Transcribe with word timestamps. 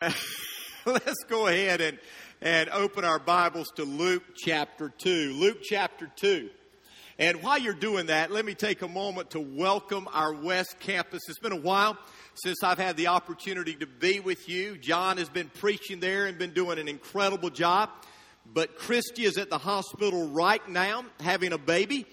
Let's 0.86 1.24
go 1.28 1.46
ahead 1.46 1.82
and, 1.82 1.98
and 2.40 2.70
open 2.70 3.04
our 3.04 3.18
Bibles 3.18 3.68
to 3.76 3.84
Luke 3.84 4.22
chapter 4.34 4.88
2. 4.88 5.34
Luke 5.34 5.58
chapter 5.62 6.10
2. 6.16 6.48
And 7.18 7.42
while 7.42 7.58
you're 7.58 7.74
doing 7.74 8.06
that, 8.06 8.30
let 8.30 8.46
me 8.46 8.54
take 8.54 8.80
a 8.80 8.88
moment 8.88 9.32
to 9.32 9.40
welcome 9.40 10.08
our 10.10 10.32
West 10.32 10.80
Campus. 10.80 11.20
It's 11.28 11.38
been 11.38 11.52
a 11.52 11.60
while 11.60 11.98
since 12.32 12.62
I've 12.62 12.78
had 12.78 12.96
the 12.96 13.08
opportunity 13.08 13.74
to 13.74 13.86
be 13.86 14.20
with 14.20 14.48
you. 14.48 14.78
John 14.78 15.18
has 15.18 15.28
been 15.28 15.50
preaching 15.50 16.00
there 16.00 16.24
and 16.24 16.38
been 16.38 16.54
doing 16.54 16.78
an 16.78 16.88
incredible 16.88 17.50
job. 17.50 17.90
But 18.50 18.78
Christy 18.78 19.24
is 19.24 19.36
at 19.36 19.50
the 19.50 19.58
hospital 19.58 20.28
right 20.28 20.66
now 20.66 21.04
having 21.20 21.52
a 21.52 21.58
baby. 21.58 22.06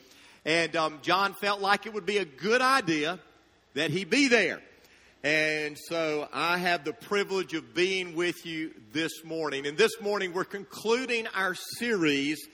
And 0.43 0.75
um, 0.75 0.99
John 1.03 1.35
felt 1.35 1.61
like 1.61 1.85
it 1.85 1.93
would 1.93 2.05
be 2.05 2.17
a 2.17 2.25
good 2.25 2.61
idea 2.61 3.17
that 3.75 3.91
he 3.91 4.03
be 4.03 4.27
there. 4.27 4.59
And 5.23 5.77
so 5.77 6.29
I 6.31 6.59
have 6.59 6.83
the 6.83 6.93
privilege 6.93 7.55
of 7.55 7.73
being 7.73 8.15
with 8.15 8.45
you 8.45 8.71
this 8.93 9.23
morning. 9.23 9.65
And 9.65 9.75
this 9.75 9.99
morning 9.99 10.31
we're 10.31 10.43
concluding 10.43 11.25
our 11.33 11.55
series 11.55 12.47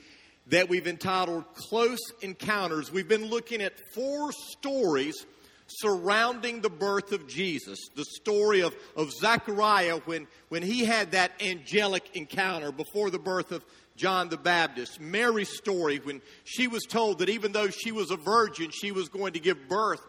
that 0.48 0.70
we've 0.70 0.88
entitled 0.88 1.44
Close 1.56 2.00
Encounters. 2.22 2.90
We've 2.90 3.08
been 3.08 3.26
looking 3.26 3.62
at 3.62 3.74
four 3.94 4.32
stories 4.32 5.26
surrounding 5.68 6.62
the 6.62 6.70
birth 6.70 7.12
of 7.12 7.28
Jesus. 7.28 7.80
The 7.96 8.06
story 8.06 8.62
of, 8.62 8.74
of 8.96 9.12
Zechariah 9.12 9.98
when, 10.06 10.28
when 10.48 10.64
he 10.64 10.86
had 10.86 11.12
that 11.12 11.34
angelic 11.42 12.16
encounter 12.16 12.72
before 12.72 13.10
the 13.10 13.20
birth 13.20 13.52
of 13.52 13.66
John 13.98 14.30
the 14.30 14.38
Baptist. 14.38 15.02
Mary's 15.02 15.50
story 15.50 16.00
when 16.00 16.22
she 16.46 16.68
was 16.68 16.84
told 16.84 17.20
that 17.20 17.30
even 17.30 17.52
though 17.52 17.70
she 17.70 17.92
was 17.92 18.10
a 18.10 18.18
virgin, 18.18 18.72
she 18.72 18.94
was 18.94 19.10
going 19.10 19.34
to 19.34 19.40
give 19.40 19.68
birth 19.68 20.02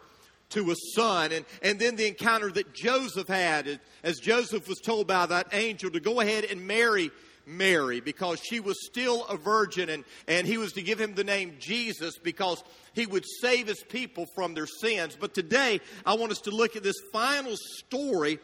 to 0.49 0.71
a 0.71 0.75
son. 0.93 1.31
And, 1.31 1.45
and 1.61 1.79
then 1.79 1.95
the 1.95 2.07
encounter 2.07 2.51
that 2.51 2.73
Joseph 2.73 3.27
had 3.27 3.79
as 4.03 4.19
Joseph 4.19 4.67
was 4.67 4.79
told 4.79 5.07
by 5.07 5.25
that 5.25 5.53
angel 5.53 5.91
to 5.91 5.99
go 5.99 6.19
ahead 6.19 6.45
and 6.45 6.67
marry 6.67 7.11
Mary 7.45 7.99
because 7.99 8.39
she 8.39 8.59
was 8.59 8.85
still 8.85 9.25
a 9.25 9.37
virgin 9.37 9.89
and, 9.89 10.03
and 10.27 10.47
he 10.47 10.57
was 10.57 10.73
to 10.73 10.81
give 10.81 10.99
him 10.99 11.13
the 11.13 11.23
name 11.23 11.55
Jesus 11.59 12.17
because 12.17 12.63
he 12.93 13.05
would 13.05 13.23
save 13.41 13.67
his 13.67 13.83
people 13.83 14.25
from 14.35 14.53
their 14.53 14.67
sins. 14.67 15.17
But 15.19 15.33
today, 15.33 15.81
I 16.05 16.15
want 16.15 16.31
us 16.31 16.39
to 16.41 16.51
look 16.51 16.75
at 16.75 16.83
this 16.83 16.99
final 17.11 17.55
story 17.55 18.39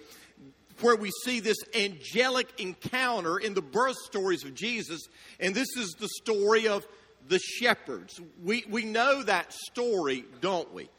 where 0.82 0.96
we 0.96 1.12
see 1.24 1.40
this 1.40 1.58
angelic 1.76 2.60
encounter 2.60 3.38
in 3.38 3.54
the 3.54 3.62
birth 3.62 3.98
stories 3.98 4.44
of 4.44 4.54
Jesus. 4.54 5.02
And 5.40 5.54
this 5.54 5.68
is 5.78 5.96
the 6.00 6.10
story 6.22 6.68
of 6.68 6.86
the 7.28 7.40
shepherds. 7.40 8.20
We, 8.44 8.66
we 8.70 8.84
know 8.84 9.24
that 9.24 9.54
story, 9.54 10.26
don't 10.42 10.74
we? 10.74 10.90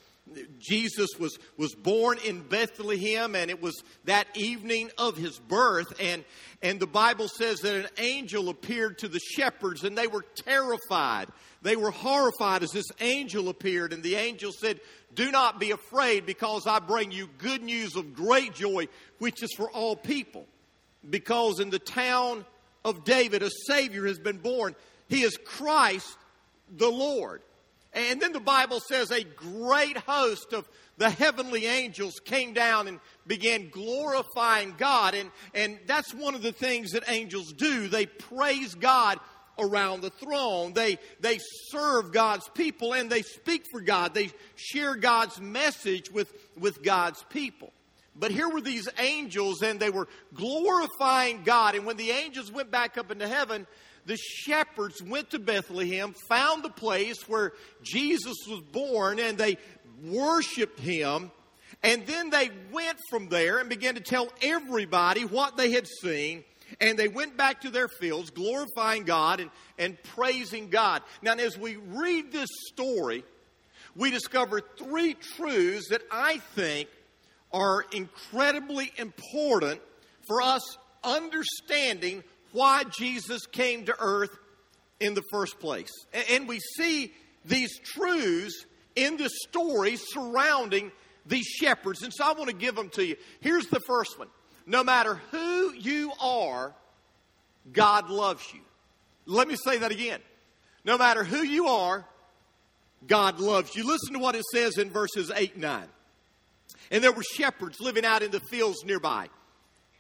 Jesus 0.59 1.11
was, 1.19 1.39
was 1.57 1.75
born 1.75 2.19
in 2.25 2.41
Bethlehem, 2.41 3.35
and 3.35 3.51
it 3.51 3.63
was 3.63 3.83
that 4.05 4.27
evening 4.35 4.91
of 4.99 5.17
his 5.17 5.39
birth. 5.39 5.93
And, 6.01 6.25
and 6.63 6.79
the 6.81 6.87
Bible 6.87 7.29
says 7.29 7.61
that 7.61 7.75
an 7.75 7.89
angel 7.99 8.49
appeared 8.49 8.99
to 8.99 9.09
the 9.09 9.21
shepherds, 9.21 9.85
and 9.85 9.97
they 9.97 10.07
were 10.07 10.25
terrified. 10.35 11.29
They 11.63 11.77
were 11.77 11.91
horrified 11.91 12.63
as 12.63 12.71
this 12.71 12.91
angel 13.01 13.49
appeared, 13.49 13.93
and 13.93 14.03
the 14.03 14.17
angel 14.17 14.53
said, 14.53 14.81
Do 15.15 15.31
not 15.31 15.61
be 15.61 15.71
afraid, 15.71 16.27
because 16.27 16.67
I 16.67 16.79
bring 16.79 17.13
you 17.13 17.29
good 17.39 17.63
news 17.63 17.97
of 17.97 18.15
great 18.15 18.55
joy, 18.55 18.89
which 19.19 19.43
is 19.43 19.53
for 19.57 19.71
all 19.71 19.97
people. 19.97 20.47
Because 21.09 21.61
in 21.61 21.71
the 21.71 21.79
town 21.79 22.45
of 22.85 23.05
David, 23.05 23.43
a 23.43 23.51
Savior 23.67 24.07
has 24.07 24.19
been 24.19 24.39
born. 24.39 24.75
He 25.09 25.23
is 25.23 25.37
Christ 25.45 26.17
the 26.77 26.89
Lord. 26.89 27.43
And 27.95 28.21
then 28.21 28.33
the 28.33 28.41
Bible 28.41 28.81
says 28.81 29.11
a 29.11 29.23
great 29.23 29.99
host 29.99 30.53
of 30.53 30.67
the 30.97 31.11
heavenly 31.11 31.67
angels 31.67 32.21
came 32.25 32.55
down 32.55 32.89
and 32.89 33.01
began 33.27 33.69
glorifying 33.71 34.75
God. 34.79 35.15
And, 35.15 35.31
and 35.55 35.79
that's 35.87 36.15
one 36.15 36.35
of 36.35 36.43
the 36.43 36.53
things 36.53 36.93
that 36.93 37.05
angels 37.09 37.53
do. 37.53 37.89
They 37.89 38.07
praise 38.07 38.75
God 38.75 39.19
around 39.59 40.01
the 40.01 40.11
throne. 40.11 40.73
They, 40.73 40.99
they 41.21 41.39
serve 41.69 42.13
God's 42.13 42.49
people 42.51 42.95
and 42.95 43.11
they 43.11 43.23
speak 43.23 43.67
for 43.71 43.81
God. 43.81 44.15
They 44.15 44.31
share 44.57 44.95
God's 44.95 45.41
message 45.41 46.11
with, 46.11 46.33
with 46.59 46.83
God's 46.83 47.23
people. 47.29 47.73
But 48.15 48.31
here 48.31 48.49
were 48.49 48.61
these 48.61 48.89
angels 48.99 49.63
and 49.63 49.81
they 49.81 49.91
were 49.91 50.09
glorifying 50.35 51.43
God. 51.45 51.75
And 51.75 51.87
when 51.87 51.97
the 51.97 52.11
angels 52.11 52.53
went 52.53 52.71
back 52.71 52.99
up 52.99 53.11
into 53.11 53.27
heaven, 53.27 53.67
the 54.07 54.17
shepherds 54.17 55.03
went 55.03 55.31
to 55.31 55.39
Bethlehem, 55.39 56.15
found 56.29 56.63
the 56.63 56.71
place 56.71 57.29
where 57.29 57.53
Jesus 57.83 58.37
was 58.49 58.61
born, 58.73 59.19
and 59.19 59.39
they 59.39 59.59
worshiped 60.03 60.81
him. 60.81 61.31
And 61.83 62.07
then 62.07 62.31
they 62.31 62.51
went 62.73 62.99
from 63.11 63.29
there 63.29 63.59
and 63.59 63.69
began 63.69 63.95
to 63.95 64.01
tell 64.01 64.29
everybody 64.41 65.25
what 65.25 65.57
they 65.57 65.73
had 65.73 65.87
seen. 66.01 66.45
And 66.81 66.99
they 66.99 67.09
went 67.09 67.37
back 67.37 67.63
to 67.63 67.71
their 67.71 67.89
fields, 67.89 68.31
glorifying 68.31 69.05
God 69.05 69.41
and, 69.41 69.51
and 69.79 70.03
praising 70.03 70.69
God. 70.69 71.03
Now, 71.21 71.35
as 71.35 71.59
we 71.59 71.77
read 71.77 72.33
this 72.33 72.49
story, 72.73 73.25
we 73.95 74.11
discover 74.11 74.61
three 74.79 75.15
truths 75.15 75.89
that 75.91 76.03
I 76.11 76.39
think 76.55 76.89
are 77.53 77.85
incredibly 77.93 78.91
important 78.97 79.81
for 80.27 80.41
us 80.41 80.63
understanding 81.05 82.23
why 82.53 82.85
Jesus 82.85 83.47
came 83.47 83.87
to 83.87 83.95
earth 83.99 84.37
in 85.01 85.15
the 85.15 85.23
first 85.31 85.59
place. 85.59 85.91
And 86.31 86.49
we 86.49 86.61
see 86.77 87.13
these 87.45 87.79
truths 87.79 88.67
in 88.95 89.17
the 89.17 89.29
story 89.49 89.97
surrounding 89.97 90.93
these 91.27 91.47
shepherds. 91.47 92.03
And 92.03 92.13
so 92.13 92.25
I 92.25 92.33
want 92.33 92.51
to 92.51 92.57
give 92.57 92.75
them 92.75 92.89
to 92.91 93.05
you. 93.05 93.17
Here's 93.41 93.67
the 93.67 93.81
first 93.81 94.19
one 94.19 94.29
No 94.67 94.85
matter 94.85 95.21
who 95.31 95.73
you 95.73 96.13
are, 96.21 96.75
God 97.73 98.11
loves 98.11 98.45
you. 98.53 98.61
Let 99.27 99.49
me 99.49 99.57
say 99.57 99.79
that 99.79 99.91
again. 99.91 100.21
No 100.85 100.99
matter 100.99 101.23
who 101.23 101.43
you 101.43 101.69
are, 101.69 102.05
God 103.07 103.41
loves 103.41 103.75
you. 103.77 103.87
Listen 103.87 104.15
to 104.15 104.19
what 104.19 104.35
it 104.35 104.45
says 104.53 104.79
in 104.79 104.91
verses 104.91 105.31
8 105.35 105.55
and 105.55 105.63
9. 105.63 105.85
And 106.91 107.05
there 107.05 107.13
were 107.13 107.23
shepherds 107.23 107.81
living 107.81 108.05
out 108.05 108.23
in 108.23 108.31
the 108.31 108.41
fields 108.41 108.85
nearby 108.85 109.29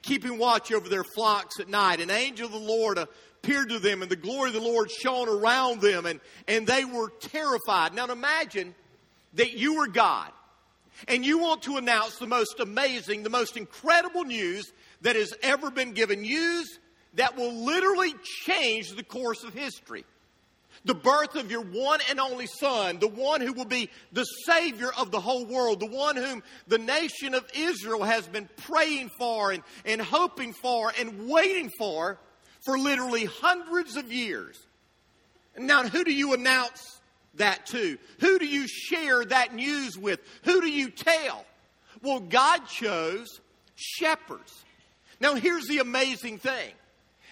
keeping 0.02 0.38
watch 0.38 0.72
over 0.72 0.88
their 0.88 1.04
flocks 1.04 1.60
at 1.60 1.68
night. 1.68 2.00
An 2.00 2.10
angel 2.10 2.46
of 2.46 2.52
the 2.52 2.58
Lord 2.58 2.98
appeared 2.98 3.70
to 3.70 3.78
them, 3.78 4.02
and 4.02 4.10
the 4.10 4.16
glory 4.16 4.48
of 4.50 4.54
the 4.54 4.60
Lord 4.60 4.90
shone 4.90 5.28
around 5.28 5.80
them, 5.80 6.06
and, 6.06 6.20
and 6.46 6.66
they 6.66 6.84
were 6.84 7.10
terrified. 7.20 7.94
Now 7.94 8.06
imagine 8.06 8.74
that 9.34 9.52
you 9.52 9.76
were 9.76 9.88
God, 9.88 10.30
and 11.08 11.24
you 11.24 11.38
want 11.38 11.62
to 11.62 11.76
announce 11.76 12.18
the 12.18 12.26
most 12.26 12.60
amazing, 12.60 13.22
the 13.22 13.30
most 13.30 13.56
incredible 13.56 14.24
news 14.24 14.72
that 15.00 15.16
has 15.16 15.34
ever 15.42 15.70
been 15.70 15.92
given. 15.92 16.22
News 16.22 16.78
that 17.14 17.36
will 17.36 17.52
literally 17.64 18.14
change 18.44 18.92
the 18.92 19.02
course 19.02 19.44
of 19.44 19.54
history 19.54 20.04
the 20.84 20.94
birth 20.94 21.36
of 21.36 21.50
your 21.50 21.62
one 21.62 22.00
and 22.10 22.18
only 22.18 22.46
Son, 22.46 22.98
the 22.98 23.08
one 23.08 23.40
who 23.40 23.52
will 23.52 23.64
be 23.64 23.88
the 24.12 24.24
Savior 24.24 24.90
of 24.98 25.10
the 25.10 25.20
whole 25.20 25.44
world, 25.46 25.80
the 25.80 25.86
one 25.86 26.16
whom 26.16 26.42
the 26.66 26.78
nation 26.78 27.34
of 27.34 27.48
Israel 27.54 28.02
has 28.02 28.26
been 28.26 28.48
praying 28.56 29.10
for 29.18 29.52
and, 29.52 29.62
and 29.84 30.00
hoping 30.00 30.52
for 30.52 30.92
and 30.98 31.28
waiting 31.28 31.70
for 31.78 32.18
for 32.64 32.78
literally 32.78 33.24
hundreds 33.24 33.96
of 33.96 34.12
years. 34.12 34.58
Now, 35.56 35.86
who 35.86 36.04
do 36.04 36.12
you 36.12 36.32
announce 36.32 37.00
that 37.34 37.66
to? 37.66 37.98
Who 38.20 38.38
do 38.38 38.46
you 38.46 38.66
share 38.66 39.24
that 39.24 39.54
news 39.54 39.98
with? 39.98 40.20
Who 40.44 40.60
do 40.60 40.68
you 40.68 40.90
tell? 40.90 41.44
Well, 42.02 42.20
God 42.20 42.66
chose 42.66 43.40
shepherds. 43.76 44.64
Now, 45.20 45.34
here's 45.34 45.66
the 45.66 45.78
amazing 45.78 46.38
thing 46.38 46.72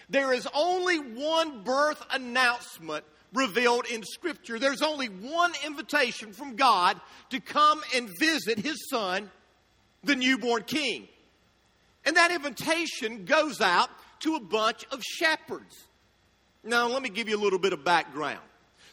there 0.09 0.33
is 0.33 0.47
only 0.53 0.99
one 0.99 1.63
birth 1.63 2.05
announcement 2.11 3.05
revealed 3.33 3.87
in 3.87 4.03
Scripture. 4.03 4.59
There's 4.59 4.83
only 4.83 5.07
one 5.07 5.53
invitation 5.65 6.33
from 6.33 6.57
God 6.57 7.01
to 7.31 7.41
come 7.41 7.83
and 7.95 8.09
visit 8.19 8.59
His 8.59 8.89
Son, 8.89 9.31
the 10.05 10.17
newborn 10.17 10.65
King. 10.65 11.09
And 12.05 12.17
that 12.17 12.31
invitation 12.31 13.25
goes 13.25 13.61
out 13.61 13.91
to 14.21 14.37
a 14.37 14.41
bunch 14.41 14.85
of 14.91 15.03
shepherds. 15.03 15.77
Now, 16.63 16.89
let 16.89 17.03
me 17.03 17.09
give 17.09 17.29
you 17.29 17.37
a 17.37 17.43
little 17.43 17.59
bit 17.59 17.73
of 17.73 17.85
background. 17.85 18.41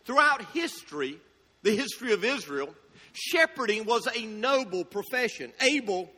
Throughout 0.06 0.42
history, 0.54 1.20
the 1.64 1.76
history 1.76 2.14
of 2.14 2.24
Israel, 2.24 2.74
shepherding 3.14 3.86
was 3.86 4.08
a 4.16 4.26
noble 4.26 4.86
profession. 4.86 5.52
Abel 5.62 6.10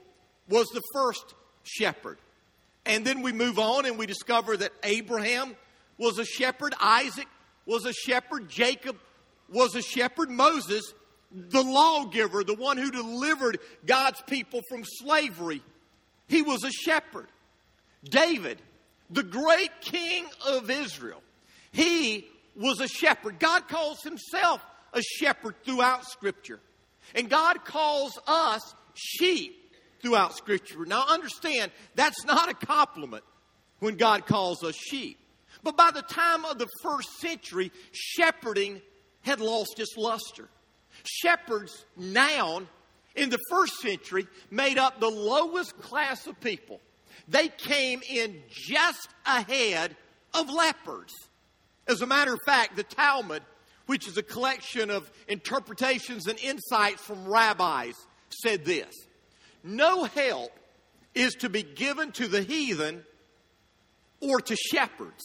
was 0.48 0.68
the 0.68 0.81
first 0.94 1.33
shepherd. 1.63 2.18
And 2.86 3.06
then 3.06 3.22
we 3.22 3.31
move 3.31 3.60
on 3.60 3.86
and 3.86 3.98
we 3.98 4.06
discover 4.06 4.57
that 4.57 4.72
Abraham 4.83 5.56
was 5.98 6.18
a 6.18 6.25
shepherd, 6.25 6.74
Isaac 6.80 7.27
was 7.69 7.86
a 7.86 7.94
shepherd, 7.94 8.50
Jacob 8.50 8.98
was 9.48 9.75
a 9.75 9.81
shepherd, 9.81 10.31
Moses, 10.31 10.92
the 11.31 11.62
lawgiver, 11.62 12.44
the 12.44 12.56
one 12.56 12.77
who 12.77 12.89
delivered 12.89 13.60
God's 13.86 14.19
people 14.24 14.62
from 14.68 14.83
slavery, 14.83 15.62
he 16.27 16.42
was 16.42 16.63
a 16.63 16.71
shepherd. 16.71 17.27
David, 18.04 18.60
the 19.12 19.21
great 19.21 19.69
king 19.81 20.25
of 20.48 20.71
Israel, 20.71 21.21
he 21.71 22.27
was 22.56 22.80
a 22.80 22.88
shepherd. 22.88 23.39
God 23.39 23.68
calls 23.68 24.01
himself 24.01 24.65
a 24.92 25.04
shepherd 25.04 25.54
throughout 25.63 26.06
Scripture. 26.06 26.60
And 27.13 27.30
God 27.30 27.63
calls 27.65 28.18
us 28.25 28.74
sheep. 28.95 29.56
throughout 30.01 30.36
Scripture. 30.36 30.86
Now, 30.86 31.06
understand, 31.07 31.72
that's 31.94 32.24
not 32.25 32.50
a 32.50 32.54
compliment 32.54 33.24
when 33.80 33.95
God 33.95 34.25
calls 34.25 34.63
us 34.63 34.75
sheep. 34.75 35.19
But 35.63 35.75
by 35.75 35.91
the 35.91 36.01
time 36.01 36.45
of 36.45 36.57
the 36.57 36.67
first 36.81 37.19
century, 37.19 37.71
shepherding 37.91 38.81
had 39.21 39.41
lost 39.41 39.79
its 39.79 39.97
luster. 39.97 40.50
Shepherds, 41.03 41.85
now, 41.97 42.61
in 43.15 43.29
the 43.29 43.39
first 43.50 43.79
century, 43.79 44.27
made 44.50 44.77
up 44.77 45.00
the 45.00 45.09
lowest 45.09 45.77
class 45.81 46.27
of 46.27 46.39
people. 46.39 46.79
They 47.27 47.50
came 47.50 48.01
in 48.09 48.41
just 48.50 49.09
ahead 49.25 49.95
of 50.33 50.50
lepers. 50.50 51.13
As 51.88 52.01
a 52.01 52.07
matter 52.07 52.33
of 52.33 52.39
fact, 52.45 52.75
the 52.75 52.83
Talmud, 52.83 53.44
which 53.85 54.07
is 54.07 54.17
a 54.17 54.23
collection 54.23 54.89
of 54.89 55.12
interpretations 55.27 56.27
and 56.27 56.39
insights 56.39 57.01
from 57.01 57.27
rabbis, 57.27 57.95
said 58.29 58.63
this 58.63 58.94
No 59.63 60.05
help 60.05 60.51
is 61.15 61.33
to 61.35 61.50
be 61.50 61.63
given 61.63 62.12
to 62.13 62.27
the 62.27 62.44
heathen 62.44 63.03
or 64.21 64.42
to 64.42 64.56
shepherds. 64.56 65.24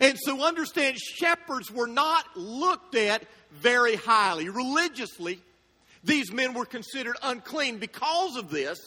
And 0.00 0.18
so 0.18 0.42
understand, 0.42 0.98
shepherds 0.98 1.70
were 1.70 1.86
not 1.86 2.24
looked 2.36 2.94
at 2.94 3.24
very 3.52 3.96
highly. 3.96 4.48
Religiously, 4.48 5.40
these 6.04 6.32
men 6.32 6.54
were 6.54 6.64
considered 6.64 7.16
unclean. 7.22 7.78
Because 7.78 8.36
of 8.36 8.50
this, 8.50 8.78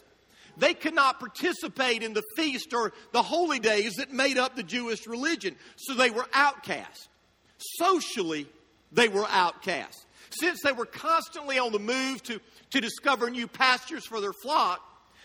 they 0.58 0.74
could 0.74 0.96
not 0.96 1.20
participate 1.20 2.02
in 2.02 2.14
the 2.14 2.24
feast 2.36 2.74
or 2.74 2.94
the 3.12 3.22
holy 3.22 3.60
days 3.60 3.94
that 3.96 4.12
made 4.12 4.38
up 4.38 4.56
the 4.56 4.64
Jewish 4.64 5.06
religion. 5.06 5.56
So 5.78 5.94
they 5.94 6.10
were 6.10 6.26
outcast. 6.34 7.10
Socially, 7.58 8.48
they 8.92 9.08
were 9.08 9.26
outcast. 9.30 10.06
Since 10.32 10.62
they 10.64 10.72
were 10.72 10.86
constantly 10.86 11.60
on 11.60 11.72
the 11.72 11.80
move 11.80 12.24
to, 12.24 12.40
to 12.72 12.82
discover 12.82 13.30
new 13.30 13.48
pastures 13.48 14.06
for 14.06 14.20
their 14.20 14.34
flock, 14.34 14.82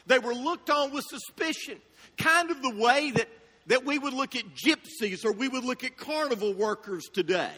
they 0.06 0.19
were 0.19 0.35
looked 0.35 0.71
on 0.71 0.93
with 0.93 1.05
suspicion, 1.05 1.79
kind 2.19 2.51
of 2.51 2.63
the 2.63 2.75
way 2.77 3.11
that, 3.13 3.29
that 3.70 3.87
we 3.87 3.99
would 3.99 4.12
look 4.12 4.34
at 4.34 4.43
gypsies 4.56 5.25
or 5.25 5.31
we 5.31 5.46
would 5.46 5.62
look 5.62 5.84
at 5.84 5.96
carnival 5.96 6.52
workers 6.52 7.05
today. 7.05 7.52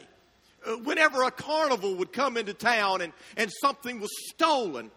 Uh, 0.65 0.73
whenever 0.85 1.23
a 1.23 1.31
carnival 1.31 1.95
would 1.95 2.13
come 2.13 2.37
into 2.37 2.53
town 2.53 3.01
and, 3.01 3.15
and 3.39 3.51
something 3.63 3.99
was 3.99 4.11
stolen, 4.29 4.91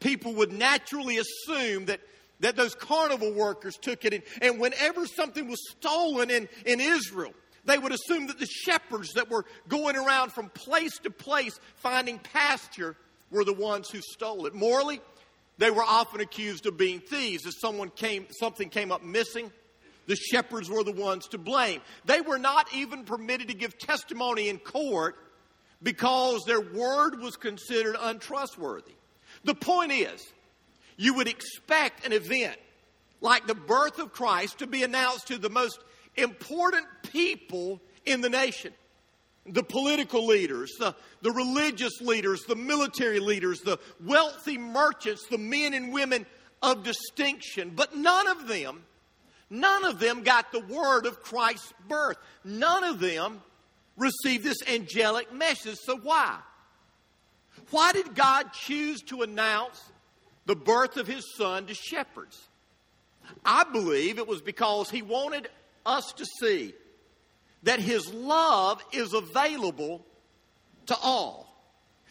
people 0.00 0.32
would 0.32 0.50
naturally 0.50 1.18
assume 1.18 1.84
that, 1.84 2.00
that 2.40 2.56
those 2.56 2.74
carnival 2.74 3.34
workers 3.34 3.76
took 3.82 4.06
it. 4.06 4.14
And, 4.14 4.22
and 4.40 4.58
whenever 4.58 5.06
something 5.06 5.46
was 5.46 5.58
stolen 5.72 6.30
in, 6.30 6.48
in 6.64 6.80
Israel, 6.80 7.34
they 7.66 7.76
would 7.76 7.92
assume 7.92 8.28
that 8.28 8.38
the 8.38 8.46
shepherds 8.46 9.12
that 9.12 9.30
were 9.30 9.44
going 9.68 9.96
around 9.96 10.32
from 10.32 10.48
place 10.48 10.96
to 11.00 11.10
place 11.10 11.60
finding 11.76 12.18
pasture 12.18 12.96
were 13.30 13.44
the 13.44 13.52
ones 13.52 13.90
who 13.90 14.00
stole 14.00 14.46
it. 14.46 14.54
Morally, 14.54 15.02
they 15.58 15.70
were 15.70 15.84
often 15.84 16.22
accused 16.22 16.64
of 16.64 16.78
being 16.78 17.00
thieves. 17.00 17.44
If 17.44 17.58
someone 17.60 17.90
came, 17.90 18.26
something 18.30 18.70
came 18.70 18.90
up 18.90 19.04
missing, 19.04 19.52
the 20.06 20.16
shepherds 20.16 20.68
were 20.68 20.84
the 20.84 20.92
ones 20.92 21.28
to 21.28 21.38
blame. 21.38 21.80
They 22.04 22.20
were 22.20 22.38
not 22.38 22.72
even 22.74 23.04
permitted 23.04 23.48
to 23.48 23.54
give 23.54 23.78
testimony 23.78 24.48
in 24.48 24.58
court 24.58 25.16
because 25.82 26.42
their 26.46 26.60
word 26.60 27.20
was 27.20 27.36
considered 27.36 27.96
untrustworthy. 28.00 28.94
The 29.44 29.54
point 29.54 29.92
is, 29.92 30.24
you 30.96 31.14
would 31.14 31.28
expect 31.28 32.06
an 32.06 32.12
event 32.12 32.56
like 33.20 33.46
the 33.46 33.54
birth 33.54 33.98
of 33.98 34.12
Christ 34.12 34.58
to 34.58 34.66
be 34.66 34.82
announced 34.82 35.28
to 35.28 35.38
the 35.38 35.50
most 35.50 35.78
important 36.16 36.86
people 37.10 37.80
in 38.04 38.20
the 38.20 38.30
nation 38.30 38.72
the 39.46 39.62
political 39.62 40.26
leaders, 40.26 40.72
the, 40.78 40.94
the 41.22 41.32
religious 41.32 42.00
leaders, 42.00 42.44
the 42.44 42.54
military 42.54 43.18
leaders, 43.18 43.60
the 43.60 43.78
wealthy 44.04 44.56
merchants, 44.56 45.26
the 45.28 45.38
men 45.38 45.74
and 45.74 45.92
women 45.92 46.26
of 46.62 46.84
distinction. 46.84 47.72
But 47.74 47.96
none 47.96 48.28
of 48.28 48.46
them, 48.46 48.84
none 49.52 49.84
of 49.84 49.98
them 49.98 50.22
got 50.22 50.50
the 50.50 50.60
word 50.60 51.06
of 51.06 51.22
Christ's 51.22 51.72
birth. 51.88 52.16
None 52.44 52.84
of 52.84 52.98
them 52.98 53.40
received 53.96 54.44
this 54.44 54.62
angelic 54.66 55.32
message. 55.32 55.78
So 55.84 55.98
why? 55.98 56.38
Why 57.70 57.92
did 57.92 58.14
God 58.14 58.52
choose 58.52 59.02
to 59.02 59.22
announce 59.22 59.80
the 60.46 60.56
birth 60.56 60.96
of 60.96 61.06
his 61.06 61.36
son 61.36 61.66
to 61.66 61.74
shepherds? 61.74 62.48
I 63.44 63.64
believe 63.64 64.18
it 64.18 64.26
was 64.26 64.40
because 64.40 64.90
he 64.90 65.02
wanted 65.02 65.48
us 65.84 66.12
to 66.14 66.24
see 66.40 66.74
that 67.62 67.78
his 67.78 68.12
love 68.12 68.82
is 68.92 69.12
available 69.12 70.04
to 70.86 70.96
all. 71.02 71.48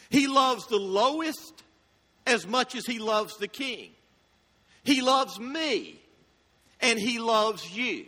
He 0.09 0.27
loves 0.27 0.67
the 0.67 0.77
lowest 0.77 1.63
as 2.25 2.45
much 2.45 2.75
as 2.75 2.85
he 2.85 2.99
loves 2.99 3.37
the 3.37 3.47
king. 3.47 3.91
He 4.83 5.01
loves 5.01 5.39
me 5.39 6.00
and 6.81 6.99
he 6.99 7.19
loves 7.19 7.69
you. 7.75 8.05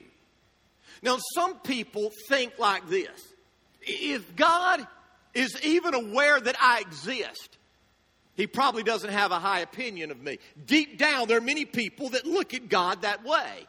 Now, 1.02 1.18
some 1.36 1.60
people 1.60 2.12
think 2.30 2.58
like 2.58 2.88
this 2.90 3.34
if 3.82 4.36
God 4.36 4.88
is 5.34 5.60
even 5.64 5.94
aware 5.94 6.40
that 6.40 6.56
I 6.60 6.80
exist, 6.80 7.58
he 8.36 8.48
probably 8.48 8.84
doesn't 8.84 9.12
have 9.12 9.32
a 9.32 9.40
high 9.40 9.60
opinion 9.60 10.12
of 10.12 10.22
me. 10.22 10.40
Deep 10.66 10.98
down, 10.98 11.28
there 11.28 11.38
are 11.38 11.42
many 11.42 11.66
people 11.66 12.10
that 12.10 12.26
look 12.26 12.54
at 12.54 12.70
God 12.70 13.02
that 13.02 13.24
way. 13.24 13.68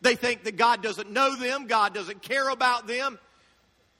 They 0.00 0.14
think 0.14 0.44
that 0.44 0.56
God 0.56 0.82
doesn't 0.82 1.10
know 1.10 1.36
them, 1.36 1.66
God 1.66 1.94
doesn't 1.94 2.22
care 2.22 2.48
about 2.48 2.86
them. 2.86 3.18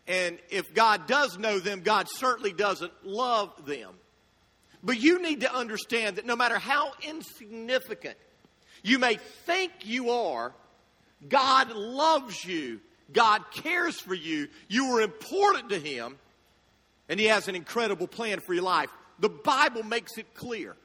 And 0.07 0.39
if 0.49 0.73
God 0.75 1.07
does 1.07 1.39
know 1.39 1.59
them, 1.59 1.83
God 1.83 2.07
certainly 2.09 2.53
doesn't 2.53 2.93
love 3.05 3.67
them. 3.67 3.91
But 4.83 5.01
you 5.01 5.21
need 5.21 5.41
to 5.41 5.55
understand 5.55 6.17
that 6.17 6.25
no 6.25 6.37
matter 6.37 6.59
how 6.59 6.93
insignificant 7.03 8.17
you 8.88 8.99
may 8.99 9.17
think 9.46 9.73
you 9.85 10.11
are, 10.11 10.52
God 11.29 11.73
loves 11.73 12.44
you. 12.44 12.81
God 13.12 13.43
cares 13.52 13.99
for 13.99 14.14
you. 14.14 14.49
You 14.69 14.96
are 14.96 15.00
important 15.00 15.70
to 15.70 15.79
Him. 15.79 16.19
And 17.08 17.19
He 17.19 17.26
has 17.26 17.49
an 17.49 17.55
incredible 17.55 18.06
plan 18.06 18.40
for 18.40 18.55
your 18.55 18.64
life. 18.64 18.90
The 19.19 19.29
Bible 19.29 19.82
makes 19.82 20.19
it 20.19 20.35
clear 20.35 20.76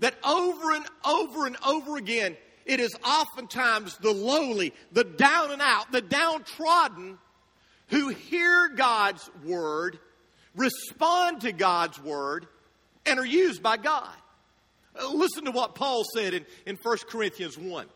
that 0.00 0.14
over 0.24 0.72
and 0.72 0.84
over 1.04 1.46
and 1.46 1.56
over 1.66 1.96
again, 1.96 2.36
it 2.64 2.80
is 2.80 2.94
oftentimes 3.04 3.96
the 3.98 4.12
lowly, 4.12 4.72
the 4.92 5.04
down 5.04 5.52
and 5.52 5.62
out, 5.62 5.92
the 5.92 6.00
downtrodden 6.00 7.18
who 7.88 8.08
hear 8.08 8.68
God's 8.68 9.30
word, 9.44 9.98
respond 10.54 11.42
to 11.42 11.52
God's 11.52 12.02
word, 12.02 12.46
and 13.04 13.20
are 13.20 13.26
used 13.26 13.62
by 13.62 13.76
God. 13.76 14.12
Uh, 14.98 15.12
listen 15.12 15.44
to 15.44 15.50
what 15.50 15.74
Paul 15.74 16.04
said 16.14 16.34
in, 16.34 16.46
in 16.66 16.76
1 16.76 16.98
Corinthians 17.08 17.58
1. 17.58 17.86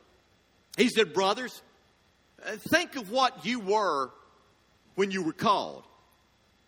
He 0.77 0.89
said, 0.89 1.13
Brothers, 1.13 1.63
uh, 2.45 2.53
think 2.71 2.97
of 2.97 3.11
what 3.11 3.45
you 3.45 3.61
were 3.61 4.11
when 4.95 5.11
you 5.11 5.23
were 5.23 5.33
called. 5.33 5.85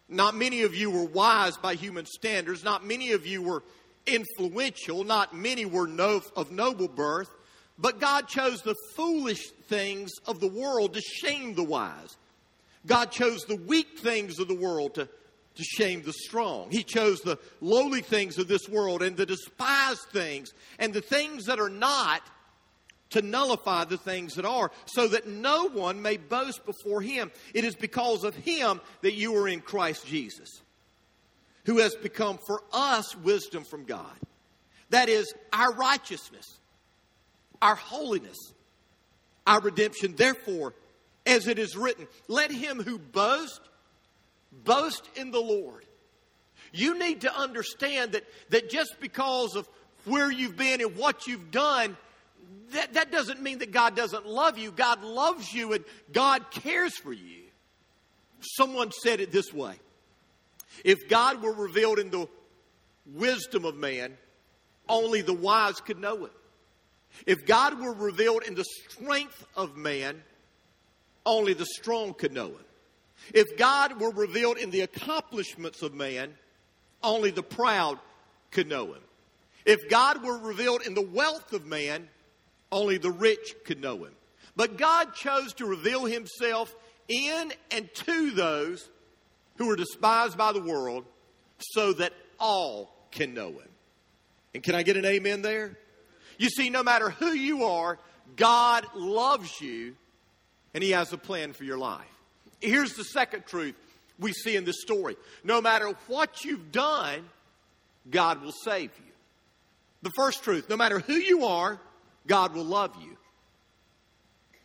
Not 0.08 0.34
many 0.34 0.62
of 0.62 0.74
you 0.74 0.90
were 0.90 1.04
wise 1.04 1.56
by 1.56 1.74
human 1.74 2.06
standards. 2.06 2.62
Not 2.62 2.84
many 2.84 3.12
of 3.12 3.26
you 3.26 3.42
were 3.42 3.62
influential. 4.06 5.04
Not 5.04 5.34
many 5.34 5.64
were 5.64 5.86
no, 5.86 6.22
of 6.36 6.50
noble 6.50 6.88
birth. 6.88 7.30
But 7.78 8.00
God 8.00 8.28
chose 8.28 8.62
the 8.62 8.76
foolish 8.94 9.48
things 9.68 10.12
of 10.26 10.40
the 10.40 10.48
world 10.48 10.94
to 10.94 11.00
shame 11.00 11.54
the 11.54 11.62
wise. 11.62 12.16
God 12.86 13.10
chose 13.10 13.44
the 13.44 13.56
weak 13.56 13.98
things 13.98 14.38
of 14.38 14.48
the 14.48 14.54
world 14.54 14.94
to, 14.94 15.08
to 15.56 15.64
shame 15.64 16.02
the 16.02 16.12
strong. 16.12 16.70
He 16.70 16.82
chose 16.82 17.20
the 17.20 17.38
lowly 17.60 18.00
things 18.00 18.38
of 18.38 18.48
this 18.48 18.68
world 18.68 19.02
and 19.02 19.16
the 19.16 19.26
despised 19.26 20.08
things 20.12 20.52
and 20.78 20.92
the 20.92 21.00
things 21.00 21.46
that 21.46 21.60
are 21.60 21.70
not 21.70 22.22
to 23.10 23.20
nullify 23.20 23.84
the 23.84 23.98
things 23.98 24.34
that 24.36 24.46
are, 24.46 24.70
so 24.86 25.06
that 25.06 25.26
no 25.26 25.68
one 25.68 26.00
may 26.00 26.16
boast 26.16 26.64
before 26.64 27.02
him. 27.02 27.30
It 27.52 27.64
is 27.64 27.74
because 27.74 28.24
of 28.24 28.34
him 28.34 28.80
that 29.02 29.12
you 29.12 29.36
are 29.36 29.48
in 29.48 29.60
Christ 29.60 30.06
Jesus, 30.06 30.62
who 31.66 31.78
has 31.78 31.94
become 31.94 32.38
for 32.46 32.62
us 32.72 33.14
wisdom 33.16 33.64
from 33.64 33.84
God. 33.84 34.16
That 34.88 35.10
is 35.10 35.34
our 35.52 35.74
righteousness 35.74 36.58
our 37.62 37.76
holiness, 37.76 38.52
our 39.46 39.60
redemption. 39.60 40.14
Therefore, 40.16 40.74
as 41.24 41.46
it 41.46 41.58
is 41.58 41.76
written, 41.76 42.08
let 42.28 42.50
him 42.50 42.82
who 42.82 42.98
boasts 42.98 43.60
boast 44.52 45.08
in 45.16 45.30
the 45.30 45.40
Lord. 45.40 45.84
You 46.72 46.98
need 46.98 47.22
to 47.22 47.34
understand 47.34 48.12
that, 48.12 48.24
that 48.50 48.70
just 48.70 48.96
because 49.00 49.56
of 49.56 49.68
where 50.04 50.30
you've 50.30 50.56
been 50.56 50.80
and 50.80 50.96
what 50.96 51.26
you've 51.26 51.50
done, 51.50 51.96
that, 52.72 52.94
that 52.94 53.12
doesn't 53.12 53.42
mean 53.42 53.58
that 53.58 53.72
God 53.72 53.94
doesn't 53.94 54.26
love 54.26 54.58
you. 54.58 54.70
God 54.70 55.02
loves 55.02 55.52
you 55.52 55.74
and 55.74 55.84
God 56.12 56.50
cares 56.50 56.96
for 56.96 57.12
you. 57.12 57.42
Someone 58.40 58.90
said 58.90 59.20
it 59.20 59.30
this 59.30 59.52
way 59.52 59.74
If 60.84 61.08
God 61.08 61.42
were 61.42 61.52
revealed 61.52 61.98
in 61.98 62.10
the 62.10 62.28
wisdom 63.06 63.64
of 63.64 63.76
man, 63.76 64.16
only 64.88 65.22
the 65.22 65.34
wise 65.34 65.80
could 65.80 65.98
know 65.98 66.24
it. 66.24 66.32
If 67.26 67.46
God 67.46 67.78
were 67.78 67.92
revealed 67.92 68.42
in 68.42 68.54
the 68.54 68.64
strength 68.64 69.46
of 69.54 69.76
man, 69.76 70.22
only 71.24 71.52
the 71.52 71.66
strong 71.66 72.14
could 72.14 72.32
know 72.32 72.48
it. 72.48 72.66
If 73.32 73.56
God 73.56 74.00
were 74.00 74.10
revealed 74.10 74.58
in 74.58 74.70
the 74.70 74.80
accomplishments 74.80 75.82
of 75.82 75.94
man, 75.94 76.34
only 77.02 77.30
the 77.30 77.42
proud 77.42 77.98
could 78.50 78.68
know 78.68 78.86
him. 78.86 79.02
If 79.64 79.88
God 79.88 80.24
were 80.24 80.38
revealed 80.38 80.82
in 80.82 80.94
the 80.94 81.02
wealth 81.02 81.52
of 81.52 81.66
man, 81.66 82.08
only 82.70 82.98
the 82.98 83.10
rich 83.10 83.54
could 83.64 83.80
know 83.80 84.04
him. 84.04 84.12
But 84.56 84.76
God 84.76 85.14
chose 85.14 85.54
to 85.54 85.66
reveal 85.66 86.04
himself 86.04 86.74
in 87.08 87.52
and 87.70 87.88
to 87.94 88.30
those 88.32 88.88
who 89.56 89.70
are 89.70 89.76
despised 89.76 90.36
by 90.36 90.52
the 90.52 90.62
world 90.62 91.04
so 91.58 91.92
that 91.94 92.12
all 92.38 92.94
can 93.10 93.34
know 93.34 93.50
him. 93.50 93.68
And 94.54 94.62
can 94.62 94.74
I 94.74 94.82
get 94.82 94.96
an 94.96 95.04
amen 95.04 95.42
there? 95.42 95.78
You 96.38 96.48
see, 96.48 96.70
no 96.70 96.82
matter 96.82 97.10
who 97.10 97.32
you 97.32 97.64
are, 97.64 97.98
God 98.36 98.86
loves 98.94 99.60
you 99.60 99.94
and 100.74 100.82
he 100.82 100.90
has 100.90 101.12
a 101.12 101.18
plan 101.18 101.52
for 101.52 101.64
your 101.64 101.78
life. 101.78 102.06
Here's 102.62 102.94
the 102.94 103.04
second 103.04 103.44
truth 103.46 103.74
we 104.18 104.32
see 104.32 104.56
in 104.56 104.64
this 104.64 104.80
story. 104.80 105.16
No 105.42 105.60
matter 105.60 105.92
what 106.06 106.44
you've 106.44 106.70
done, 106.72 107.24
God 108.10 108.42
will 108.42 108.52
save 108.52 108.90
you. 109.04 109.12
The 110.02 110.10
first 110.16 110.42
truth, 110.42 110.68
no 110.68 110.76
matter 110.76 111.00
who 111.00 111.14
you 111.14 111.44
are, 111.44 111.80
God 112.26 112.54
will 112.54 112.64
love 112.64 112.94
you. 113.00 113.16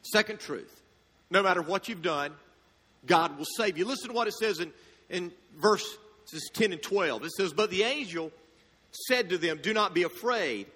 Second 0.03 0.39
truth, 0.39 0.81
no 1.29 1.43
matter 1.43 1.61
what 1.61 1.89
you've 1.89 2.01
done, 2.01 2.31
God 3.05 3.37
will 3.37 3.45
save 3.45 3.77
you. 3.77 3.85
Listen 3.85 4.09
to 4.09 4.15
what 4.15 4.27
it 4.27 4.33
says 4.33 4.59
in, 4.59 4.71
in 5.09 5.31
verses 5.59 5.97
10 6.53 6.73
and 6.73 6.81
12. 6.81 7.25
It 7.25 7.31
says, 7.31 7.53
But 7.53 7.69
the 7.69 7.83
angel 7.83 8.31
said 9.07 9.29
to 9.29 9.37
them, 9.37 9.59
Do 9.61 9.73
not 9.73 9.93
be 9.93 10.03
afraid. 10.03 10.67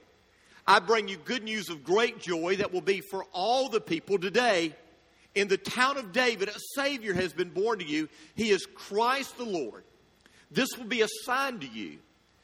I 0.67 0.79
bring 0.79 1.07
you 1.07 1.17
good 1.17 1.43
news 1.43 1.69
of 1.69 1.83
great 1.83 2.19
joy 2.19 2.57
that 2.57 2.71
will 2.71 2.81
be 2.81 3.01
for 3.01 3.25
all 3.33 3.69
the 3.69 3.81
people 3.81 4.19
today. 4.19 4.75
In 5.33 5.47
the 5.47 5.57
town 5.57 5.97
of 5.97 6.11
David, 6.11 6.49
a 6.49 6.59
Savior 6.75 7.13
has 7.13 7.33
been 7.33 7.49
born 7.49 7.79
to 7.79 7.85
you. 7.85 8.09
He 8.35 8.49
is 8.49 8.65
Christ 8.65 9.37
the 9.37 9.45
Lord. 9.45 9.83
This 10.49 10.67
will 10.77 10.85
be 10.85 11.01
a 11.01 11.07
sign 11.23 11.59
to 11.59 11.67
you. 11.67 11.99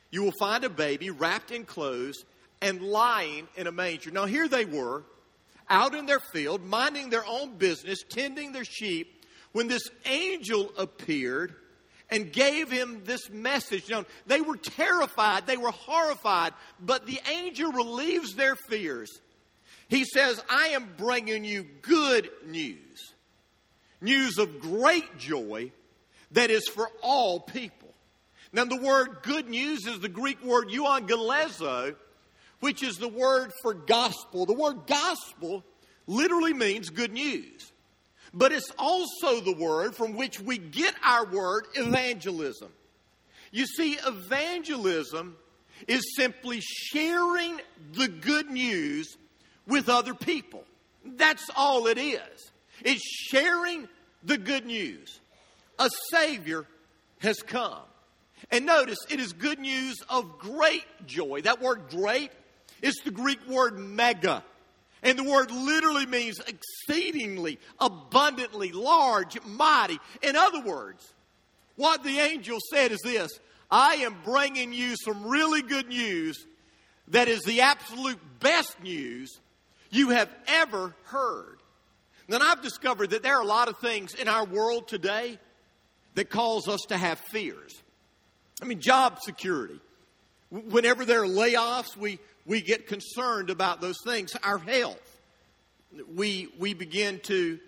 You 0.10 0.24
will 0.24 0.34
find 0.40 0.64
a 0.64 0.70
baby 0.70 1.10
wrapped 1.10 1.52
in 1.52 1.66
clothes 1.66 2.24
and 2.62 2.82
lying 2.82 3.48
in 3.56 3.68
a 3.68 3.72
manger. 3.72 4.12
Now, 4.12 4.26
here 4.26 4.48
they 4.48 4.64
were, 4.64 5.04
out 5.70 5.94
in 5.94 6.06
their 6.06 6.22
field, 6.22 6.64
minding 6.64 7.10
their 7.10 7.26
own 7.26 7.58
business, 7.58 8.04
tending 8.08 8.54
their 8.54 8.64
sheep, 8.64 9.26
when 9.52 9.68
this 9.68 9.90
angel 10.06 10.72
appeared 10.78 11.56
and 12.10 12.32
gave 12.32 12.72
him 12.72 13.02
this 13.04 13.30
message. 13.30 13.90
Now, 13.90 14.06
they 14.26 14.40
were 14.40 14.56
terrified, 14.56 15.46
they 15.46 15.58
were 15.58 15.72
horrified, 15.72 16.54
but 16.80 17.06
the 17.06 17.20
angel 17.30 17.72
relieves 17.72 18.36
their 18.36 18.56
fears. 18.56 19.20
He 19.90 20.04
says, 20.04 20.42
I 20.50 20.68
am 20.70 20.90
bringing 20.98 21.46
you 21.46 21.66
good 21.82 22.30
news, 22.46 23.14
news 24.02 24.38
of 24.38 24.60
great 24.60 25.18
joy 25.18 25.72
that 26.32 26.50
is 26.50 26.68
for 26.68 26.90
all 27.02 27.40
people. 27.40 27.88
Now, 28.52 28.66
the 28.66 28.82
word 28.82 29.20
good 29.24 29.50
news 29.50 29.86
is 29.86 30.00
the 30.00 30.10
Greek 30.10 30.44
word 30.44 30.70
euangelizo, 30.70 31.96
which 32.60 32.84
is 32.84 32.96
the 32.98 33.08
word 33.08 33.52
for 33.62 33.74
gospel. 33.74 34.46
The 34.46 34.54
word 34.54 34.88
gospel 34.88 35.64
literally 36.06 36.54
means 36.54 36.90
good 36.90 37.14
news, 37.14 37.72
but 38.34 38.52
it's 38.52 38.72
also 38.78 39.42
the 39.42 39.56
word 39.56 39.96
from 39.96 40.16
which 40.16 40.40
we 40.40 40.58
get 40.58 40.96
our 41.04 41.26
word 41.26 41.66
evangelism. 41.76 42.70
You 43.52 43.66
see, 43.66 43.98
evangelism 44.06 45.38
is 45.88 46.16
simply 46.16 46.60
sharing 46.62 47.60
the 47.94 48.08
good 48.08 48.50
news 48.50 49.18
with 49.68 49.90
other 49.90 50.14
people. 50.14 50.64
That's 51.06 51.50
all 51.56 51.88
it 51.88 51.98
is. 51.98 52.52
It's 52.84 53.02
sharing 53.02 53.88
the 54.24 54.38
good 54.38 54.66
news. 54.66 55.20
A 55.80 55.90
Savior 56.12 56.66
has 57.20 57.38
come. 57.38 57.82
And 58.52 58.66
notice, 58.66 59.00
it 59.10 59.20
is 59.20 59.34
good 59.34 59.60
news 59.60 59.98
of 60.10 60.38
great 60.40 60.86
joy. 61.06 61.42
That 61.42 61.62
word 61.62 61.90
great 61.90 62.32
it's 62.82 63.02
the 63.02 63.12
Greek 63.12 63.46
word 63.48 63.78
mega. 63.78 64.44
And 65.04 65.18
the 65.18 65.24
word 65.24 65.52
literally 65.52 66.06
means 66.06 66.40
exceedingly, 66.48 67.60
abundantly, 67.80 68.72
large, 68.72 69.38
mighty. 69.46 70.00
In 70.22 70.36
other 70.36 70.62
words, 70.62 71.14
what 71.76 72.04
the 72.04 72.20
angel 72.20 72.60
said 72.72 72.92
is 72.92 73.00
this 73.04 73.32
I 73.70 73.96
am 73.96 74.16
bringing 74.24 74.74
you 74.74 74.96
some 75.04 75.26
really 75.26 75.62
good 75.62 75.88
news 75.88 76.46
that 77.10 77.28
is 77.28 77.42
the 77.42 77.62
absolute 77.62 78.20
best 78.40 78.82
news 78.82 79.40
you 79.98 80.10
have 80.10 80.30
ever 80.48 80.94
heard. 81.06 81.58
Then 82.28 82.42
I've 82.42 82.62
discovered 82.62 83.12
that 83.12 83.24
there 83.24 83.38
are 83.38 83.42
a 83.42 83.48
lot 83.48 83.70
of 83.70 83.78
things 83.78 84.14
in 84.14 84.28
our 84.28 84.46
world 84.46 84.88
today 84.88 85.40
that 86.16 86.30
cause 86.30 86.68
us 86.68 86.82
to 86.90 86.98
have 86.98 87.20
fears. 87.20 87.82
I 88.62 88.66
mean, 88.66 88.82
job 88.82 89.20
security. 89.22 89.80
Whenever 90.50 91.06
there 91.06 91.24
are 91.24 91.28
layoffs, 91.28 91.96
we, 91.96 92.20
we 92.46 92.62
get 92.62 92.88
concerned 92.88 93.50
about 93.50 93.82
those 93.82 93.98
things. 94.04 94.36
Our 94.44 94.58
health, 94.58 95.20
we, 96.16 96.50
we 96.58 96.74
begin 96.74 97.20
to 97.24 97.60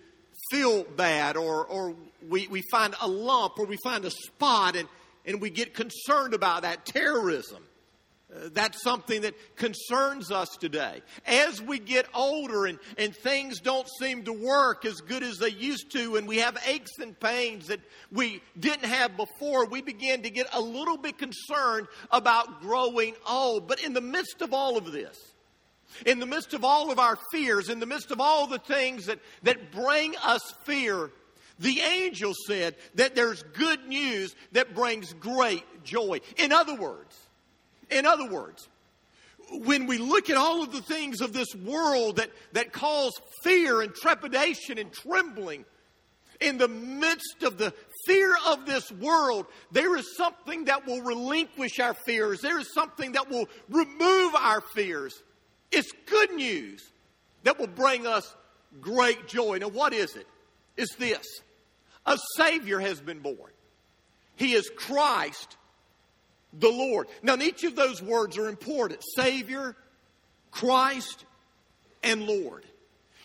feel 0.50 0.84
bad 0.84 1.36
or, 1.36 1.64
or 1.64 1.94
we, 2.28 2.48
we 2.48 2.62
find 2.70 2.94
a 3.00 3.08
lump 3.08 3.58
or 3.58 3.66
we 3.66 3.76
find 3.84 4.04
a 4.04 4.10
spot 4.10 4.76
and, 4.76 4.88
and 5.24 5.40
we 5.40 5.50
get 5.50 5.74
concerned 5.74 6.34
about 6.34 6.62
that. 6.62 6.84
Terrorism, 6.84 7.62
that's 8.52 8.82
something 8.82 9.22
that 9.22 9.34
concerns 9.56 10.30
us 10.30 10.56
today. 10.56 11.02
As 11.26 11.60
we 11.60 11.78
get 11.78 12.06
older 12.14 12.66
and, 12.66 12.78
and 12.96 13.14
things 13.14 13.60
don't 13.60 13.88
seem 13.98 14.24
to 14.24 14.32
work 14.32 14.84
as 14.84 15.00
good 15.00 15.22
as 15.22 15.38
they 15.38 15.50
used 15.50 15.90
to, 15.92 16.16
and 16.16 16.28
we 16.28 16.38
have 16.38 16.56
aches 16.66 16.98
and 17.00 17.18
pains 17.18 17.66
that 17.68 17.80
we 18.12 18.40
didn't 18.58 18.84
have 18.84 19.16
before, 19.16 19.66
we 19.66 19.82
begin 19.82 20.22
to 20.22 20.30
get 20.30 20.46
a 20.52 20.60
little 20.60 20.96
bit 20.96 21.18
concerned 21.18 21.88
about 22.10 22.60
growing 22.60 23.14
old. 23.28 23.66
But 23.66 23.82
in 23.82 23.94
the 23.94 24.00
midst 24.00 24.42
of 24.42 24.54
all 24.54 24.76
of 24.76 24.92
this, 24.92 25.18
in 26.06 26.20
the 26.20 26.26
midst 26.26 26.54
of 26.54 26.64
all 26.64 26.92
of 26.92 26.98
our 27.00 27.18
fears, 27.32 27.68
in 27.68 27.80
the 27.80 27.86
midst 27.86 28.12
of 28.12 28.20
all 28.20 28.46
the 28.46 28.60
things 28.60 29.06
that, 29.06 29.18
that 29.42 29.72
bring 29.72 30.14
us 30.22 30.54
fear, 30.64 31.10
the 31.58 31.80
angel 31.80 32.32
said 32.46 32.76
that 32.94 33.16
there's 33.16 33.42
good 33.42 33.88
news 33.88 34.34
that 34.52 34.74
brings 34.74 35.12
great 35.14 35.64
joy. 35.82 36.20
In 36.38 36.52
other 36.52 36.74
words, 36.74 37.16
in 37.90 38.06
other 38.06 38.28
words, 38.28 38.68
when 39.50 39.86
we 39.86 39.98
look 39.98 40.30
at 40.30 40.36
all 40.36 40.62
of 40.62 40.72
the 40.72 40.82
things 40.82 41.20
of 41.20 41.32
this 41.32 41.54
world 41.54 42.16
that, 42.16 42.30
that 42.52 42.72
cause 42.72 43.12
fear 43.42 43.82
and 43.82 43.94
trepidation 43.94 44.78
and 44.78 44.92
trembling, 44.92 45.64
in 46.40 46.56
the 46.56 46.68
midst 46.68 47.42
of 47.42 47.58
the 47.58 47.72
fear 48.06 48.34
of 48.48 48.64
this 48.64 48.90
world, 48.92 49.46
there 49.70 49.96
is 49.96 50.16
something 50.16 50.64
that 50.64 50.86
will 50.86 51.02
relinquish 51.02 51.78
our 51.78 51.94
fears. 51.94 52.40
There 52.40 52.58
is 52.58 52.72
something 52.72 53.12
that 53.12 53.30
will 53.30 53.46
remove 53.68 54.34
our 54.34 54.62
fears. 54.74 55.22
It's 55.70 55.92
good 56.06 56.32
news 56.32 56.82
that 57.42 57.58
will 57.58 57.66
bring 57.66 58.06
us 58.06 58.34
great 58.80 59.28
joy. 59.28 59.58
Now, 59.58 59.68
what 59.68 59.92
is 59.92 60.16
it? 60.16 60.26
It's 60.76 60.94
this 60.96 61.26
a 62.06 62.18
Savior 62.36 62.80
has 62.80 63.00
been 63.00 63.20
born. 63.20 63.52
He 64.36 64.54
is 64.54 64.70
Christ 64.74 65.56
the 66.52 66.68
Lord. 66.68 67.08
Now, 67.22 67.36
each 67.36 67.64
of 67.64 67.76
those 67.76 68.02
words 68.02 68.36
are 68.38 68.48
important 68.48 69.02
Savior, 69.14 69.76
Christ, 70.50 71.24
and 72.02 72.24
Lord. 72.24 72.64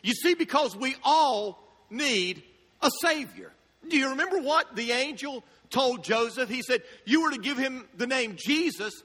You 0.04 0.14
see, 0.14 0.36
because 0.36 0.76
we 0.76 0.96
all 1.04 1.64
need 1.90 2.44
a 2.82 2.90
Savior. 3.02 3.52
Do 3.88 3.98
you 3.98 4.10
remember 4.10 4.40
what 4.40 4.76
the 4.76 4.92
angel 4.92 5.44
told 5.70 6.04
Joseph? 6.04 6.50
He 6.50 6.62
said, 6.62 6.84
You 7.06 7.24
were 7.24 7.32
to 7.32 7.40
give 7.40 7.58
him 7.58 7.88
the 7.98 8.08
name 8.08 8.36
Jesus 8.38 9.04